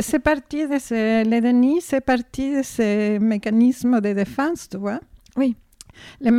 [0.02, 5.00] c'est parti de ce, le déni, c'est parti de ces mécanismes de défense, tu vois.
[5.36, 5.56] Oui.
[6.20, 6.30] Le,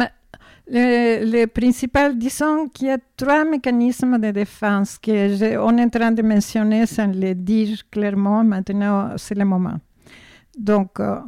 [0.67, 6.21] le, principal, disons qu'il y a trois mécanismes de défense qu'on est en train de
[6.21, 8.43] mentionner sans les dire clairement.
[8.43, 9.79] Maintenant, c'est le moment.
[10.57, 11.19] Donc, euh,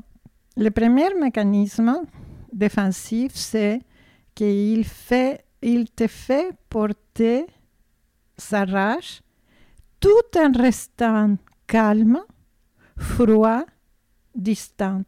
[0.58, 2.02] le premier mécanisme
[2.54, 3.80] défensif, c'est
[4.36, 7.46] qu'il fait, il te fait porter
[8.42, 9.22] sa rage,
[10.00, 11.38] tout en restant
[11.68, 12.20] calme,
[12.98, 13.64] froid,
[14.36, 15.04] distant.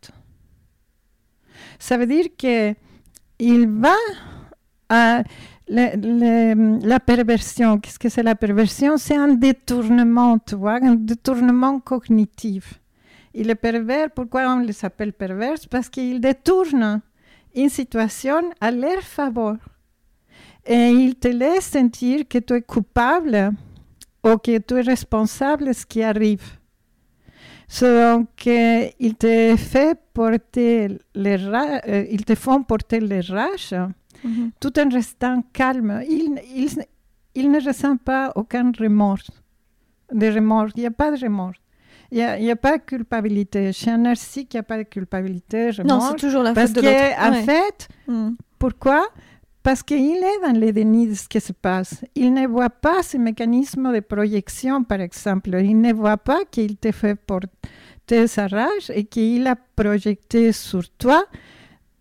[1.80, 3.96] Ça veut dire qu'il va
[5.68, 8.98] la perversion, qu'est-ce que c'est la perversion?
[8.98, 12.80] C'est un détournement, tu vois, un détournement cognitif.
[13.34, 15.58] Il est pervers, pourquoi on les appelle pervers?
[15.70, 17.02] Parce qu'ils détournent
[17.56, 19.58] une situation à leur faveur.
[20.66, 23.54] Et ils te laissent sentir que tu es coupable
[24.24, 26.58] ou que tu es responsable de ce qui arrive.
[27.82, 34.52] Donc, ils te, fait porter les euh, ils te font porter les rages mm-hmm.
[34.60, 36.02] tout en restant calme.
[36.08, 36.40] Ils,
[37.34, 39.32] ils, ne ressentent pas aucun remords.
[40.12, 40.70] De remords.
[40.76, 41.54] Il n'y a pas de remords.
[42.12, 43.74] Il n'y a, pas de culpabilité.
[43.74, 45.72] Chez un narcissique, il n'y a pas de culpabilité.
[45.72, 46.96] Remords, non, c'est toujours la faute de l'autre.
[47.18, 48.30] Parce qu'en fait, mm.
[48.60, 49.08] pourquoi
[49.64, 52.04] parce qu'il est dans le déni de ce qui se passe.
[52.16, 55.52] Il ne voit pas ce mécanisme de projection, par exemple.
[55.64, 60.84] Il ne voit pas qu'il te fait porter sa rage et qu'il a projeté sur
[60.98, 61.26] toi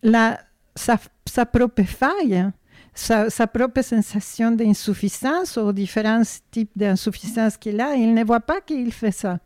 [0.02, 0.40] la,
[0.74, 2.50] sa, sa propre faille,
[2.94, 7.94] sa, sa propre sensation d'insuffisance ou différents types d'insuffisance qu'il a.
[7.94, 9.38] Il ne voit pas qu'il fait ça.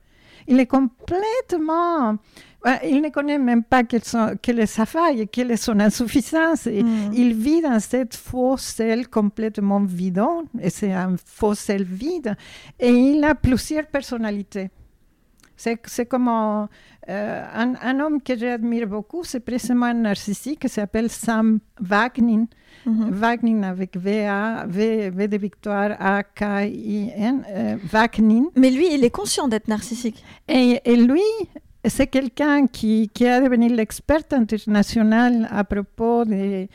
[0.48, 2.16] Il est complètement
[2.84, 6.66] il ne connaît même pas quelle, est sa faille, quelle est son insuffisance.
[6.66, 7.12] Mm.
[7.12, 10.22] Il vit dans cette fausse selle complètement vide,
[10.60, 12.36] et c'est un faux selle vide,
[12.80, 14.70] et il a plusieurs personnalités.
[15.56, 16.68] C'est comme un,
[17.08, 22.44] un, homme que j'admire beaucoup, c'est précisément un narcissique qui s'appelle Sam Wagner.
[22.86, 23.10] Mm-hmm.
[23.10, 28.42] Wagner avec V-A, v, v, de victoire, A-K-I-N, euh, Wagner.
[28.54, 30.22] Mais lui, il est conscient d'être narcissique.
[30.46, 31.22] Et, et lui,
[31.88, 36.68] c'est quelqu'un qui, qui, a devenu l'expert international à propos des,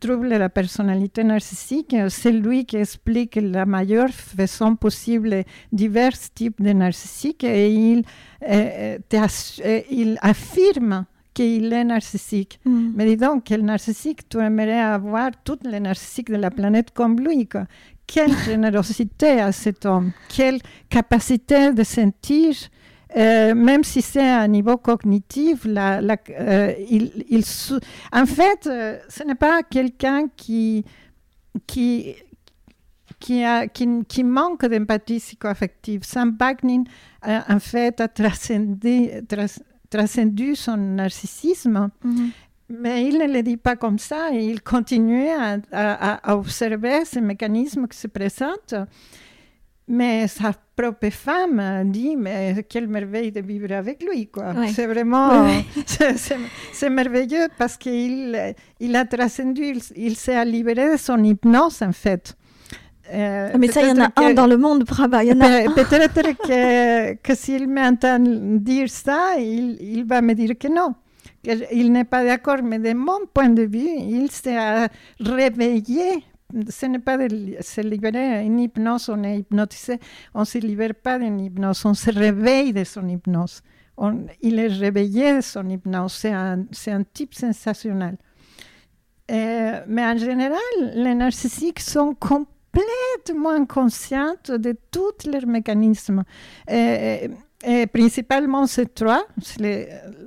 [0.00, 1.94] troubles de la personnalité narcissique.
[2.08, 8.02] C'est lui qui explique la meilleure façon possible divers types de narcissiques et il,
[8.48, 12.58] euh, euh, il affirme qu'il est narcissique.
[12.64, 12.90] Mm.
[12.96, 17.20] Mais dis donc, quel narcissique tu aimerais avoir tous les narcissiques de la planète comme
[17.20, 17.48] lui
[18.06, 22.54] Quelle générosité à cet homme, quelle capacité de sentir
[23.16, 27.42] euh, même si c'est à un niveau cognitif, la, euh, il, il,
[28.12, 30.84] en fait, euh, ce n'est pas quelqu'un qui,
[31.66, 32.14] qui,
[33.18, 36.02] qui, a, qui, qui manque d'empathie psychoaffective.
[36.04, 36.84] Sam Bagnin,
[37.22, 39.08] en fait, a transcendu,
[39.88, 42.30] transcendu son narcissisme, mm-hmm.
[42.68, 44.30] mais il ne le dit pas comme ça.
[44.32, 48.74] Il continue à, à, à observer ces mécanismes qui se présentent.
[49.88, 54.52] Mais sa propre femme dit, mais quelle merveille de vivre avec lui, quoi.
[54.74, 55.46] C'est vraiment,
[56.72, 62.36] c'est merveilleux parce qu'il il a transcendu, il, s'est libéré de son hypnose, en fait.
[63.10, 65.20] Euh, mais ça, il y en a un dans le monde, Braba.
[65.20, 70.94] Peut-être que, que s'il m'entend dire ça, il, il, va me dire que non.
[71.72, 74.86] Il n'est pas d'accord, mais de mon point de vue, il s'est
[75.18, 76.24] réveillé
[76.68, 78.44] ce n'est pas de se libérer.
[78.44, 79.98] Une hypnose, on est hypnotisé.
[80.34, 83.62] On ne se libère pas d'une hypnose, on se réveille de son hypnose.
[84.42, 86.12] il est réveillé de son hypnose.
[86.12, 88.16] C'est un, un, type sensationnel.
[89.28, 90.58] Mais en général,
[90.94, 96.24] les narcissiques sont complètement inconscients de tous leurs mécanismes.
[96.68, 99.26] Et principalement ces trois,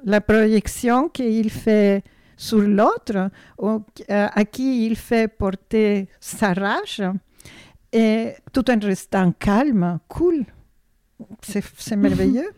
[0.05, 2.03] la projection qu'il fait
[2.41, 3.29] sur l'autre,
[3.61, 7.03] euh, à qui il fait porter sa rage,
[7.93, 10.45] et tout en restant calme, cool.
[11.43, 12.49] C'est merveilleux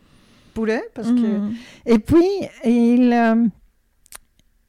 [0.53, 0.87] pour eux.
[0.93, 1.37] Parce que...
[1.37, 1.53] Mm.
[1.85, 2.29] Et puis,
[2.63, 3.45] il, euh,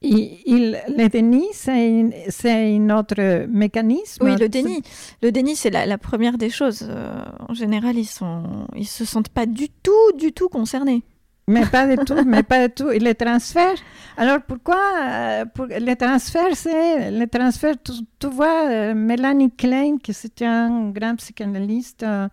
[0.02, 4.24] il, le déni, c'est un autre mécanisme.
[4.24, 4.82] Oui, le déni.
[5.22, 6.84] Le déni, c'est la, première des choses.
[6.90, 11.04] Euh, en général, ils ne ils se sentent pas du tout, du tout concernés.
[11.46, 12.90] Mais pas du tout, mais pas du tout.
[12.90, 13.76] Et les transferts,
[14.16, 15.44] alors pourquoi euh,
[15.78, 17.10] Les transferts, c'est.
[17.10, 22.28] Les transferts, tu, vois, euh, Mélanie Klein, qui c'était un grand psychanalyste, euh,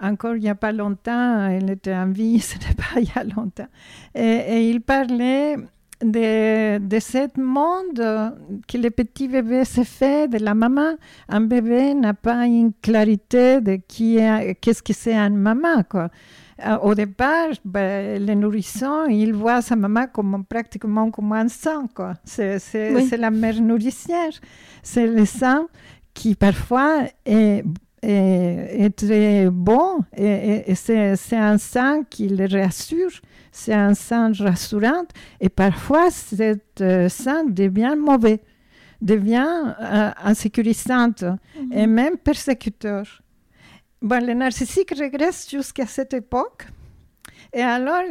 [0.00, 3.18] encore il n'y a pas longtemps, elle était en vie, ce n'est pas il y
[3.18, 3.68] a longtemps.
[4.14, 5.56] Et, il parlait
[6.02, 8.34] de, de ce monde
[8.66, 10.96] que le petit bébé se fait de la maman.
[11.28, 16.10] Un bébé n'a pas une clarité de qui est, qu'est-ce que c'est une maman, quoi.
[16.64, 21.88] Euh, au départ, ben, le nourrisson, il voit sa maman comme pratiquement comme un sang.
[22.24, 24.32] C'est, la mère nourricière.
[24.82, 25.66] C'est le sang
[26.14, 27.64] qui parfois est,
[28.02, 33.10] est, très bon et, c'est, un sang qui le rassure.
[33.50, 35.06] C'est un sang rassurant
[35.40, 38.40] et parfois, ce euh, sang devient mauvais,
[39.00, 41.72] devient euh, insécurisant mhm.
[41.72, 43.21] et même persécuteur.
[44.02, 46.66] Bon, le narcissique regresse jusqu'à cette époque
[47.52, 48.02] Et alors,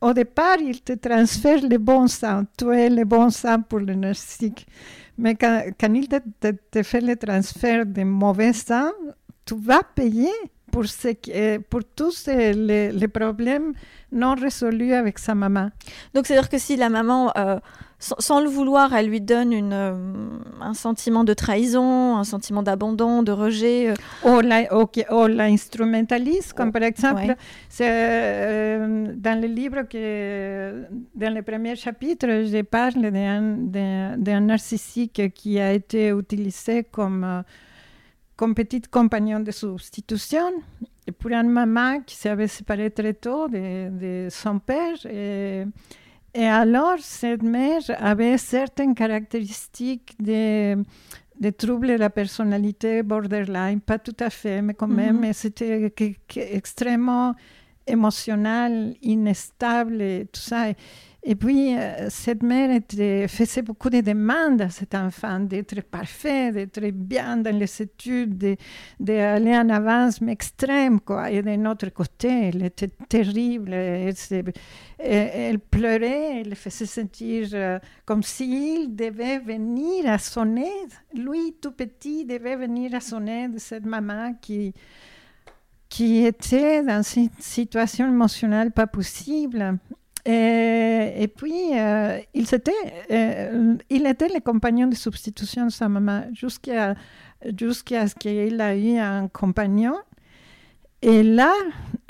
[0.00, 2.42] au départ, il te transfère le bon sang.
[2.58, 4.66] Tu es le bon sang pour le narcissique.
[5.16, 5.62] Mais quand,
[5.94, 8.90] il te, fait le transfert de mauvais sang,
[9.44, 10.32] tu vas payer
[10.72, 13.72] pour, ce, pour tous les, les, problèmes
[14.10, 15.70] non résolus avec sa maman.
[16.12, 17.60] Donc, c'est-à-dire que si la maman euh,
[17.98, 19.94] sans, le vouloir, elle lui donne une, euh,
[20.60, 23.90] un sentiment de trahison, un sentiment d'abandon, de rejet.
[23.90, 23.94] Euh.
[24.24, 24.40] Ou
[25.28, 27.34] l'instrumentalise, comme par exemple,
[27.80, 30.84] euh, dans le livre, que,
[31.14, 37.44] dans le premier chapitre, je parle d'un narcissique qui a été utilisé comme,
[38.36, 40.52] comme petit compagnon de substitution
[41.18, 44.96] pour une maman qui s'avait séparée très tôt de, de son père.
[45.06, 45.64] Et,
[46.38, 50.76] et alors, cette mère avait certaines caractéristiques de,
[51.56, 55.32] troubles de la personnalité borderline, pas tout à fait, mais quand même, mm-hmm.
[55.32, 55.94] c'était
[56.36, 57.34] extrêmement
[57.86, 60.68] émotionnel, inestable et tout ça.
[60.68, 60.76] Et
[61.34, 62.80] puis, euh, cette mère
[63.28, 68.56] faisait beaucoup de demandes à cet enfant d'être parfait, d'être bien dans les études,
[69.00, 71.00] d'aller en avance, mais extrême.
[71.00, 71.32] Quoi.
[71.32, 73.72] Et d'un autre côté, elle était terrible.
[73.74, 74.14] Elle,
[74.98, 80.92] elle pleurait, elle faisait sentir euh, comme s'il devait venir à son aide.
[81.12, 84.72] Lui, tout petit, devait venir à son aide, cette maman qui
[85.88, 89.78] qui était dans une situation émotionnelle pas possible.
[90.28, 92.72] Et, puis, euh, il, était,
[93.12, 96.94] euh, il était le compagnon de substitution de sa maman jusqu'à
[97.56, 99.94] jusqu'à ce qu'il ait eu un compagnon.
[101.02, 101.52] Et là,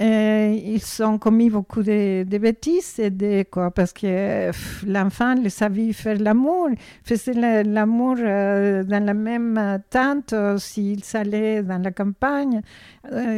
[0.01, 4.51] euh, ils ont commis beaucoup de, bêtises et de, quoi, parce que
[4.87, 6.69] l'enfant le savait faire l'amour,
[7.05, 12.63] faisait l'amour dans la même tente s'il allait dans la campagne,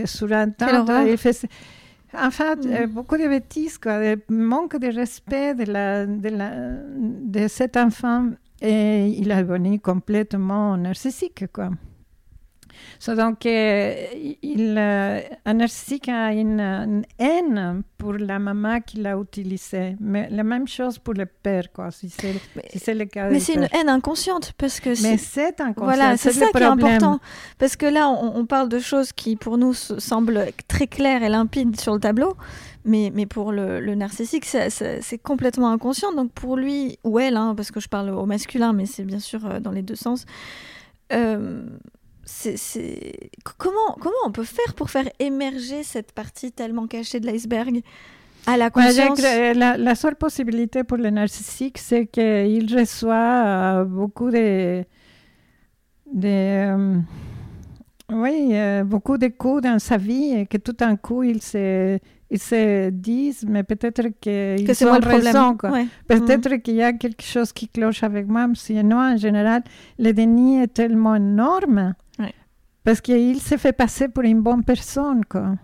[0.04, 0.88] sur un tente.
[2.12, 2.72] Il faisait, en fait, mm.
[2.72, 6.50] euh, beaucoup de bêtises, quoi, de manque de respect de, la, de, la,
[6.96, 8.30] de cet enfant.
[8.61, 11.70] Et il est devenu complètement narcissique, quoi
[13.06, 13.94] donc, euh,
[14.42, 19.96] il, euh, un narcissique a une, haine pour la maman qui l'a utilisé.
[20.00, 22.34] Mais la même chose pour le père, quoi, si c'est
[22.74, 23.30] si le cas.
[23.30, 24.52] Mais c'est une haine inconsciente.
[24.58, 25.84] Parce que mais c'est inconscient.
[25.84, 27.20] Voilà, c'est ça qui est important.
[27.58, 31.78] Parce que là, on, parle de choses qui, pour nous, semblent très claires et limpides
[31.80, 32.36] sur le tableau.
[32.84, 36.12] Mais, mais, pour le, narcissique, c'est complètement inconscient.
[36.12, 39.18] Donc pour lui, ou elle, hein, parce que je parle au masculin, mais c'est bien
[39.18, 40.24] sûr euh, dans les deux sens,
[41.12, 41.66] euh,
[42.30, 47.82] c'est comment comment on peut faire pour faire émerger cette partie tellement cachée de l'iceberg
[48.46, 54.84] à la conscience la, seule possibilité pour le narcissique, c'est qu'il reçoit euh, beaucoup de,
[56.12, 56.98] de euh,
[58.10, 61.98] oui, euh, beaucoup de coups dans sa vie et que tout d'un coup, il se,
[62.30, 65.56] il se disent, mais peut-être qu'ils que ont raison.
[66.06, 68.46] Peut-être qu'il y a quelque chose qui cloche avec moi.
[68.54, 69.62] Sinon, en général,
[69.98, 71.94] le déni est tellement énorme
[72.84, 75.54] parce qu'il s'est fait passer pour une bonne personne, quoi.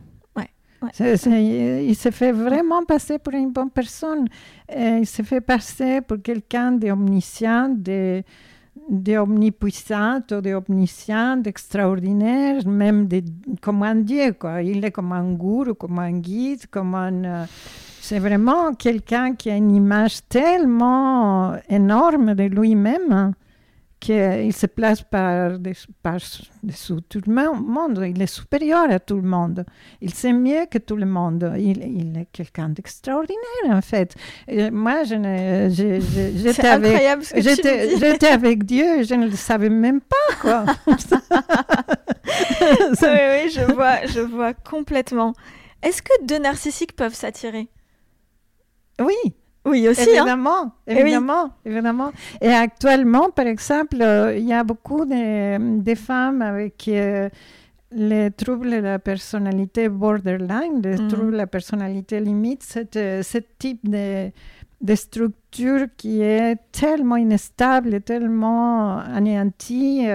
[0.99, 4.27] il s'est fait vraiment passer pour une bonne personne.
[4.75, 8.23] il s'est fait passer pour quelqu'un d'omniscient, de,
[8.89, 13.23] d'omnipuissant, d'omniscient, d'extraordinaire, même de,
[13.61, 14.33] comme un dieu.
[14.39, 14.63] Quoi.
[14.63, 17.25] Il est comme un gourou, comme un guide, comme un...
[17.25, 17.45] Euh,
[18.01, 23.33] c'est vraiment quelqu'un qui a une image tellement énorme de lui-même
[24.05, 25.57] qu'il se place par,
[26.03, 26.19] par
[26.63, 28.05] dessous tout le monde.
[28.07, 29.65] Il est supérieur à tout le monde.
[30.03, 31.55] Il sait mieux que tout le monde.
[31.57, 34.15] Il, il est quelqu'un d'extraordinaire, en fait.
[34.71, 40.67] moi, j'étais avec, j'étais avec Dieu et je ne le savais même pas, quoi.
[40.87, 40.99] oui,
[43.01, 45.33] oui, je vois, je vois complètement.
[45.83, 47.69] Est-ce que deux narcissiques peuvent s'attirer?
[49.01, 49.35] Oui.
[49.65, 50.03] Oui, aussi.
[50.03, 50.25] Hein.
[50.25, 52.13] Évidemment, évidemment, et évidemment.
[52.41, 57.29] Et actuellement, par exemple, euh, il y a beaucoup de, femmes avec euh,
[57.91, 61.09] les troubles de la personnalité borderline, les mm.
[61.09, 64.31] troubles de la personnalité limite, euh, ce type de,
[64.85, 70.07] de structure qui est tellement inestable, tellement anéantie.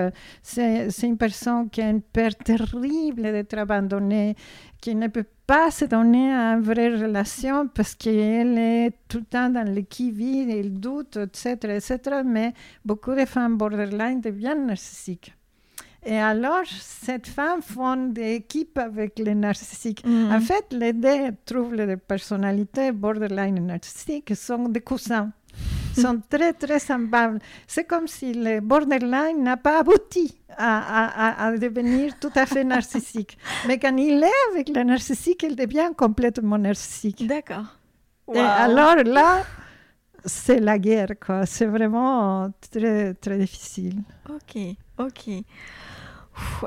[0.43, 4.36] C'est une personne qui a une peur terrible d'être abandonnée,
[4.80, 9.49] qui ne peut pas se donner une vraie relation parce qu'elle est tout le temps
[9.49, 12.22] dans le qui-vive, il doute, etc., etc.
[12.24, 12.53] Mais
[12.86, 15.34] beaucoup de femmes borderline deviennent narcissiques.
[16.05, 20.05] Et alors, cette femme fonde des équipes avec les narcissiques.
[20.05, 20.31] Mm.
[20.31, 25.31] En fait, les deux troubles de personnalité, borderline et narcissique, sont des cousins.
[25.93, 27.39] sont très, très semblables.
[27.67, 33.37] C'est comme si le borderline n'a pas abouti à, à, devenir tout à fait narcissique.
[33.67, 37.27] Mais quand il est avec le narcissique, il devient complètement narcissique.
[37.27, 37.75] D'accord.
[38.33, 39.43] Et alors là,
[40.25, 41.45] c'est la guerre, quoi.
[41.45, 44.01] C'est vraiment très, très difficile.
[44.29, 44.57] Ok,
[44.97, 45.43] ok.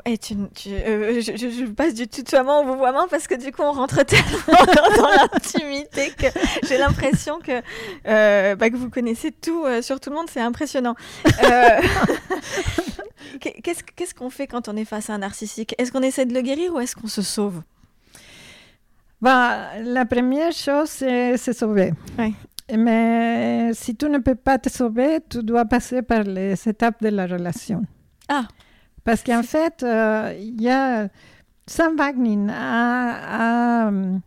[0.05, 0.35] Et tu,
[0.67, 4.65] euh, je, passe du tutoiement au vouvoiement parce que du coup on rentre tellement
[4.97, 6.27] dans, l'intimité que
[6.67, 7.61] j'ai l'impression que,
[8.07, 10.95] euh, bah, que vous connaissez tout euh, sur tout le monde, c'est impressionnant.
[13.39, 15.75] qu'est-ce, qu'on fait quand on est face à un narcissique?
[15.77, 17.61] Est-ce qu'on essaie de le guérir ou est-ce qu'on se sauve?
[19.21, 21.93] Bah, La première chose, c'est se sauver.
[22.75, 27.09] Mais si tu ne peux pas te sauver, tu dois passer par les étapes de
[27.09, 27.83] la relation.
[28.27, 28.47] Ah
[29.03, 31.07] parce qu'en fait, euh, il y a.
[31.65, 34.17] Sam Wagner a, euh,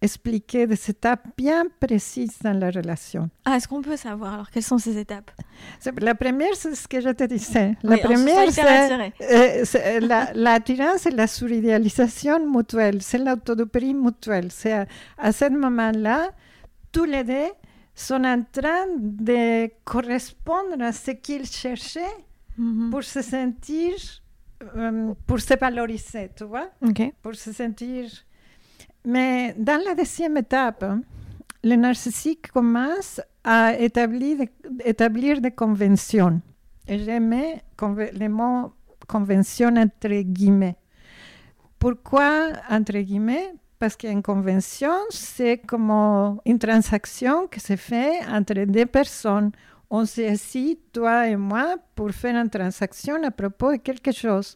[0.00, 3.28] expliqué des étapes bien précises dans la relation.
[3.44, 5.32] Ah, est-ce qu'on peut savoir alors quelles sont ces étapes?
[6.00, 7.74] La première, c'est ce que je te disais.
[7.82, 13.02] La première, c'est euh, l'attirance et la suridéalisation mutuelle.
[13.02, 14.48] C'est l'autodoprie mutuelle.
[14.52, 14.86] C'est à,
[15.18, 16.30] à ce moment-là,
[16.92, 17.50] tous les deux
[17.96, 22.25] sont en train de correspondre à ce qu'ils cherchaient
[22.58, 22.90] Mhm.
[22.90, 23.94] pour se sentir,
[24.76, 26.68] euh, pour se valoriser, tu vois
[27.22, 28.08] Pour se sentir.
[29.04, 30.84] Mais dans la deuxième étape,
[31.62, 34.38] le narcissique commence à établir,
[34.84, 36.40] établir des conventions.
[36.88, 38.72] Et j'aimais le mot
[39.06, 40.76] convention entre guillemets.
[41.78, 43.52] Pourquoi entre guillemets?
[43.78, 45.90] Parce qu'une convention, c'est comme
[46.46, 49.50] une transaction qui se fait entre deux personnes
[49.90, 54.54] on s'est assis, toi et moi, pour faire une transaction à propos de quelque chose.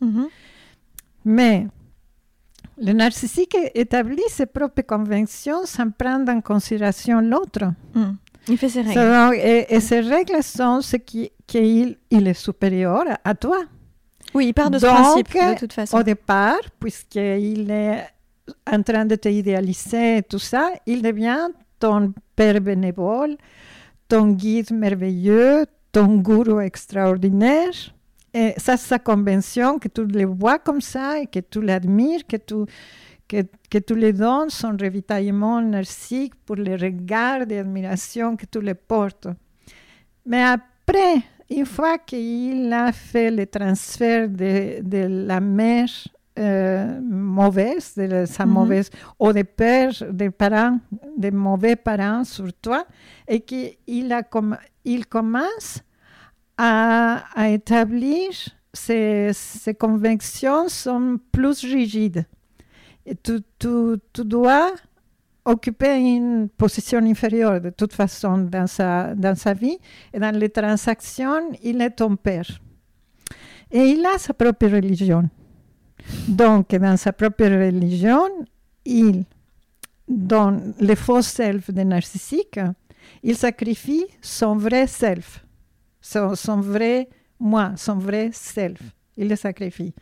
[1.25, 1.67] Mais
[2.79, 7.73] le narcissique établit ses propres conventions sans prendre en considération l'autre.
[7.95, 8.17] Mhm.
[8.49, 9.37] Il fait ses règles.
[9.69, 11.31] et, ces règles sont ce qu'il
[12.11, 13.59] il est supérieur à, toi.
[14.35, 15.99] Oui, il part de ce principe, de toute façon.
[15.99, 18.07] Au départ, puisqu'il est
[18.71, 23.37] en train de te idéaliser et tout ça, il devient ton père bénévole,
[24.11, 27.95] ton guide merveilleux, ton gourou extraordinaire.
[28.35, 32.27] Et ça, c'est sa convention, que tu le vois comme ça et que tu l'admires,
[32.29, 32.57] que tu,
[33.29, 38.75] que, que tu lui donnes son ravitaillement narcissique pour le regard d'admiration que tu le
[38.75, 39.29] portes.
[40.27, 45.89] Mais après, une fois qu'il a fait le transfert de, de la mère
[46.39, 50.79] euh, mauvaise, de sa mauvaise, ou des pères, des parents,
[51.17, 52.87] des mauvais parents sur toi,
[53.27, 54.23] et qu'il a
[54.85, 55.81] il commence
[56.57, 58.31] à, à établir
[58.73, 62.25] ses, ses, convictions sont plus rigides.
[63.05, 64.73] Et tu, tu, tu, dois
[65.45, 69.79] occuper une position inférieure de toute façon dans sa, dans sa vie.
[70.13, 72.47] Et dans les transactions, il est ton père.
[73.71, 75.29] Et il a sa propre religion.
[76.29, 78.29] Donc, dans sa propre religion,
[78.85, 79.25] il
[80.09, 82.61] donne le faux self des narcissiques,
[83.23, 85.45] il sacrifie son vrai self,
[86.01, 88.81] son, vrai moi, son vrai self.
[89.17, 89.95] Il le sacrifie.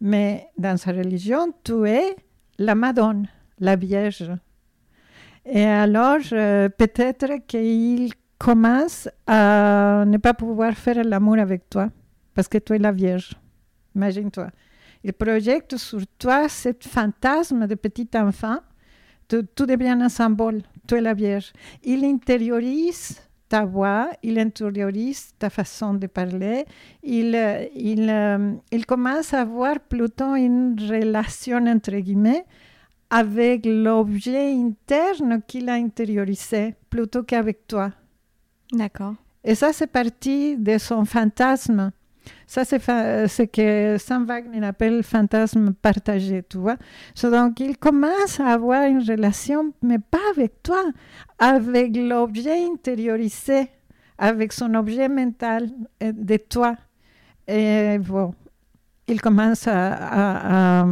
[0.00, 2.16] Mais dans sa religion, tu es
[2.58, 3.26] la Madone,
[3.58, 4.30] la Vierge.
[5.44, 11.88] Et alors, euh, peut-être qu'il commence à ne pas pouvoir faire l'amour avec toi
[12.34, 13.32] parce que tu es la Vierge.
[13.94, 14.48] Imagine-toi.
[15.02, 18.58] Il projette sur toi ce fantasme de petit enfant.
[19.28, 20.62] Tout, devient un symbole.
[20.88, 21.52] Tu es la Vierge.
[21.84, 26.64] Il intériorise ta voix, il intériorise ta façon de parler.
[27.02, 27.36] Il,
[27.74, 32.44] il, euh, il commence à avoir plutôt une relation, entre guillemets,
[33.08, 37.92] avec l'objet interne qu'il a intériorisé plutôt qu'avec toi.
[38.72, 39.14] D'accord.
[39.42, 41.92] Et ça, c'est parti de son fantasme
[42.46, 46.76] ça, c'est ce que Sam Wagner appelle fantasme partagé, tu vois.
[47.22, 50.82] donc, il commence à avoir une relation, mais pas avec toi,
[51.38, 53.68] avec l'objet intériorisé,
[54.18, 55.68] avec son objet mental
[56.02, 56.76] euh, de toi.
[57.46, 58.34] Et bon,
[59.06, 60.86] il commence à...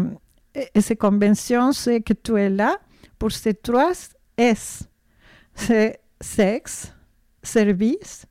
[0.55, 2.77] et ses conventions, c'est que tu es là
[3.19, 3.93] pour ces trois
[4.37, 4.89] S.
[5.55, 6.93] C'est sexe,
[7.43, 8.27] service,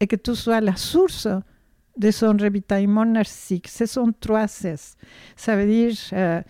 [0.00, 1.28] et que tu sois la source
[1.96, 3.68] de son ravitaillement narcissique.
[3.68, 4.96] Ce sont trois S.
[5.34, 6.42] Ça veut dire, euh,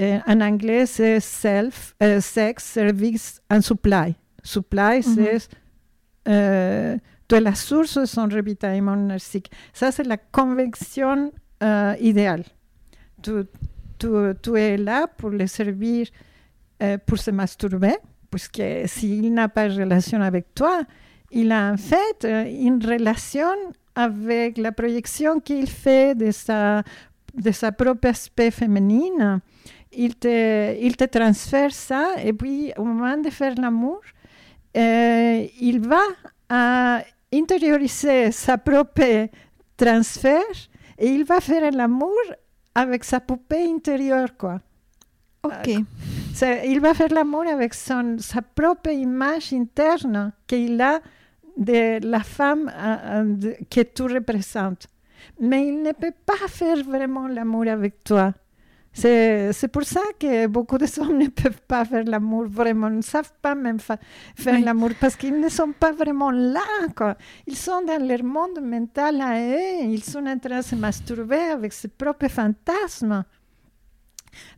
[0.00, 4.14] euh, en anglais, c'est self, euh, sex, service and supply.
[4.42, 5.48] Supply, c'est
[6.24, 9.50] tu es la source de son ravitaillement narcissique.
[9.72, 11.32] Ça, c'est la convention
[12.00, 12.44] idéale.
[13.22, 13.44] Tu,
[13.98, 14.08] tu,
[14.42, 16.08] tu, es là pour le servir,
[17.06, 17.94] pour se masturber,
[18.30, 20.82] puisque s'il n'a pas de relation avec toi,
[21.30, 23.54] il a en fait une relation
[24.04, 26.82] avec la projection qu'il fait de sa,
[27.34, 29.40] de sa propre aspect féminine.
[29.92, 34.00] Il te, il te transfère ça et puis au moment de faire l'amour,
[34.76, 36.02] euh, il va
[36.48, 39.28] à intérioriser sa propre
[39.76, 40.56] transfert
[40.98, 42.20] et il va faire l'amour
[42.74, 44.60] avec sa poupée intérieure, quoi.
[45.42, 45.68] Ok.
[46.42, 51.00] Euh, il va faire l'amour avec son, sa propre image interne qu'il a
[51.56, 52.70] de la femme
[53.70, 54.86] que tu représentes.
[55.38, 58.32] Mais il ne peut pas faire vraiment l'amour avec toi.
[58.92, 63.32] C'est pour ça que beaucoup de hommes ne peuvent pas faire l'amour vraiment, ne savent
[63.40, 66.60] pas même faire l'amour parce qu'ils ne sont pas vraiment là.
[66.96, 67.16] Quoi.
[67.46, 71.50] Ils sont dans leur monde mental à eux, ils sont en train de se masturber
[71.52, 73.24] avec ses propres fantasmes.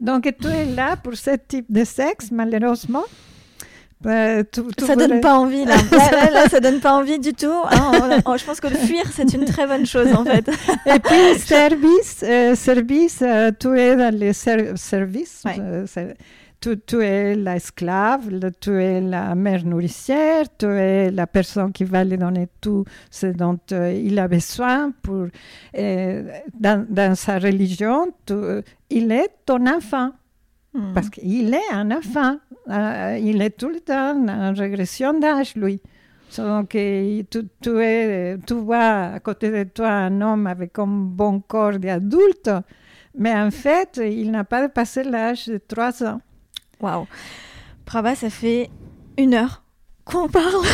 [0.01, 3.05] Donc tu es là pour ce type de sexe, malheureusement.
[4.03, 4.43] Bah,
[4.79, 5.77] ça donne pas envie là.
[5.91, 7.63] là, là, ça donne pas envie du tout.
[7.71, 8.21] Hein.
[8.37, 10.49] je pense que le fuir c'est une très bonne chose en fait.
[10.87, 15.45] Et puis service, euh, service, euh, tu es dans les services.
[15.47, 15.87] Euh,
[16.61, 18.29] tu, tu, es l'esclave,
[18.61, 23.27] tu es la mère nourricière, tu es la personne qui va lui donner tout ce
[23.27, 25.27] dont il a besoin pour
[25.75, 28.13] dans, dans, sa religion.
[28.27, 28.35] Tu,
[28.91, 30.13] il est ton enfant.
[30.75, 30.95] Hmm.
[30.95, 32.37] Parce qu'il est un enfant.
[32.69, 35.81] Euh, il est tout le temps en régression d'âge, lui.
[36.37, 37.25] Donc, tu,
[37.61, 42.51] tu, es, tu vois à côté de toi un homme avec un bon corps d'adulte,
[43.15, 46.21] mais en fait, il n'a pas dépassé l'âge de 3 ans.
[46.81, 47.07] Waouh!
[47.85, 48.71] Prabha, ça fait
[49.19, 49.63] une heure
[50.05, 50.65] qu'on parle.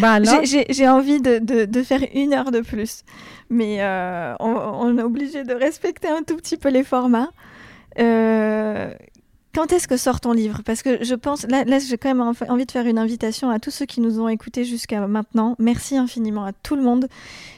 [0.00, 3.04] Bah J'ai envie de, de, de, faire une heure de plus.
[3.50, 7.30] Mais euh, on, on, est obligé de respecter un tout petit peu les formats.
[7.98, 8.92] Euh,
[9.54, 10.62] quand est-ce que sort ton livre?
[10.64, 13.70] Parce que je pense, là, j'ai quand même envie de faire une invitation à tous
[13.70, 15.56] ceux qui nous ont écoutés jusqu'à maintenant.
[15.58, 17.08] Merci infiniment à tout le monde.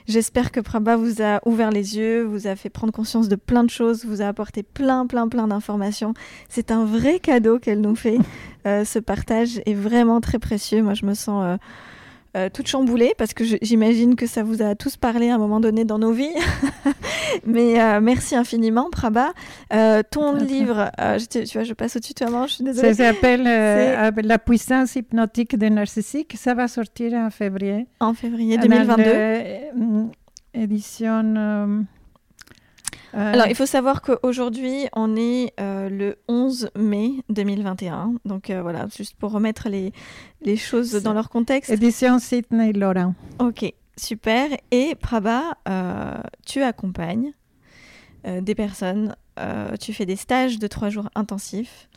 [0.06, 3.64] J'espère que Prabha vous a ouvert les yeux, vous a fait prendre conscience de plein
[3.64, 6.14] de choses, vous a apporté plein, plein, plein d'informations.
[6.48, 8.18] C'est un vrai cadeau qu'elle nous fait.
[8.66, 10.82] Euh, ce partage est vraiment très précieux.
[10.82, 11.42] Moi, je me sens...
[11.42, 11.56] Euh,
[12.36, 15.60] euh, toute chamboulée parce que j'imagine que ça vous a tous parlé à un moment
[15.60, 16.34] donné dans nos vies.
[17.46, 19.32] Mais euh, merci infiniment, Prabha.
[19.72, 22.94] Euh, ton livre, je, tu vois, je passe au tutoiement, je suis désolée.
[22.94, 23.42] Ça s'appelle
[24.24, 26.34] La puissance hypnotique des narcissiques.
[26.36, 27.86] Ça va sortir en février.
[28.00, 30.10] En février 2022.
[30.54, 31.86] édition.
[33.14, 38.14] Euh, Alors, il faut savoir qu'aujourd'hui, on est euh, le 11 mai 2021.
[38.24, 39.92] Donc euh, voilà, juste pour remettre les,
[40.42, 41.70] les choses dans leur contexte.
[41.70, 43.14] Édition Sydney Laurent.
[43.38, 44.48] Ok, super.
[44.70, 45.54] Et Prabha,
[46.46, 47.32] tu accompagnes
[48.24, 49.16] des personnes,
[49.80, 51.88] tu fais des stages de trois jours intensifs.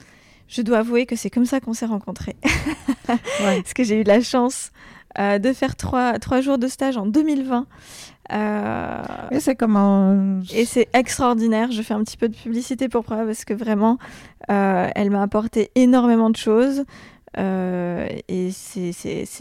[0.47, 2.36] Je dois avouer que c'est comme ça qu'on s'est rencontrés.
[3.07, 4.72] Parce que j'ai eu la chance
[5.18, 7.68] de faire trois, trois jours de stage en 2020
[8.32, 11.71] euh, et c'est comment Et c'est extraordinaire.
[11.71, 13.97] Je fais un petit peu de publicité pour Preuve parce que vraiment,
[14.49, 16.86] euh, elle m'a apporté énormément de choses.
[17.39, 18.91] Euh, et c'est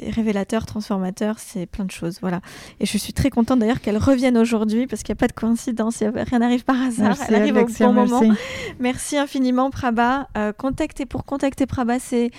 [0.08, 2.18] révélateur, transformateur, c'est plein de choses.
[2.22, 2.40] Voilà.
[2.80, 5.34] Et je suis très contente d'ailleurs qu'elle revienne aujourd'hui parce qu'il n'y a pas de
[5.34, 7.16] coïncidence, rien n'arrive par hasard.
[7.28, 8.22] elle arrive au bon moment.
[8.80, 10.28] Merci infiniment, Prabha.
[10.56, 12.30] contactez pour contacter Prabha, c'est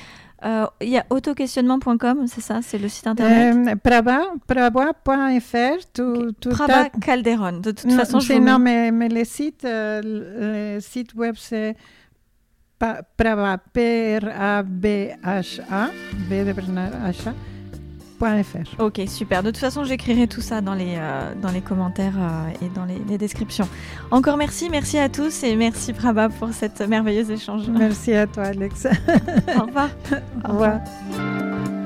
[0.46, 3.56] euh, il y a autoquestionnement.com, c'est ça, c'est le site internet?
[3.56, 5.86] Euh, Praba, praba.fr.
[5.94, 7.60] Tout, tout Praba Calderon.
[7.60, 10.80] De toute façon, je non, mais, mais le site, euh,
[11.16, 11.76] web c'est
[12.78, 14.22] Praba, P-R-A-B-H-A,
[16.30, 16.92] B de Bernard
[18.80, 19.44] Ok, super.
[19.44, 22.86] De toute façon, j'écrirai tout ça dans les, euh, dans les commentaires euh, et dans
[22.86, 23.68] les, les, descriptions.
[24.12, 27.68] Encore merci, merci à tous et merci Prabha pour cette merveilleuse échange.
[27.70, 28.88] Merci à toi, Alex.
[29.58, 29.90] Au revoir.
[30.48, 31.83] Au revoir.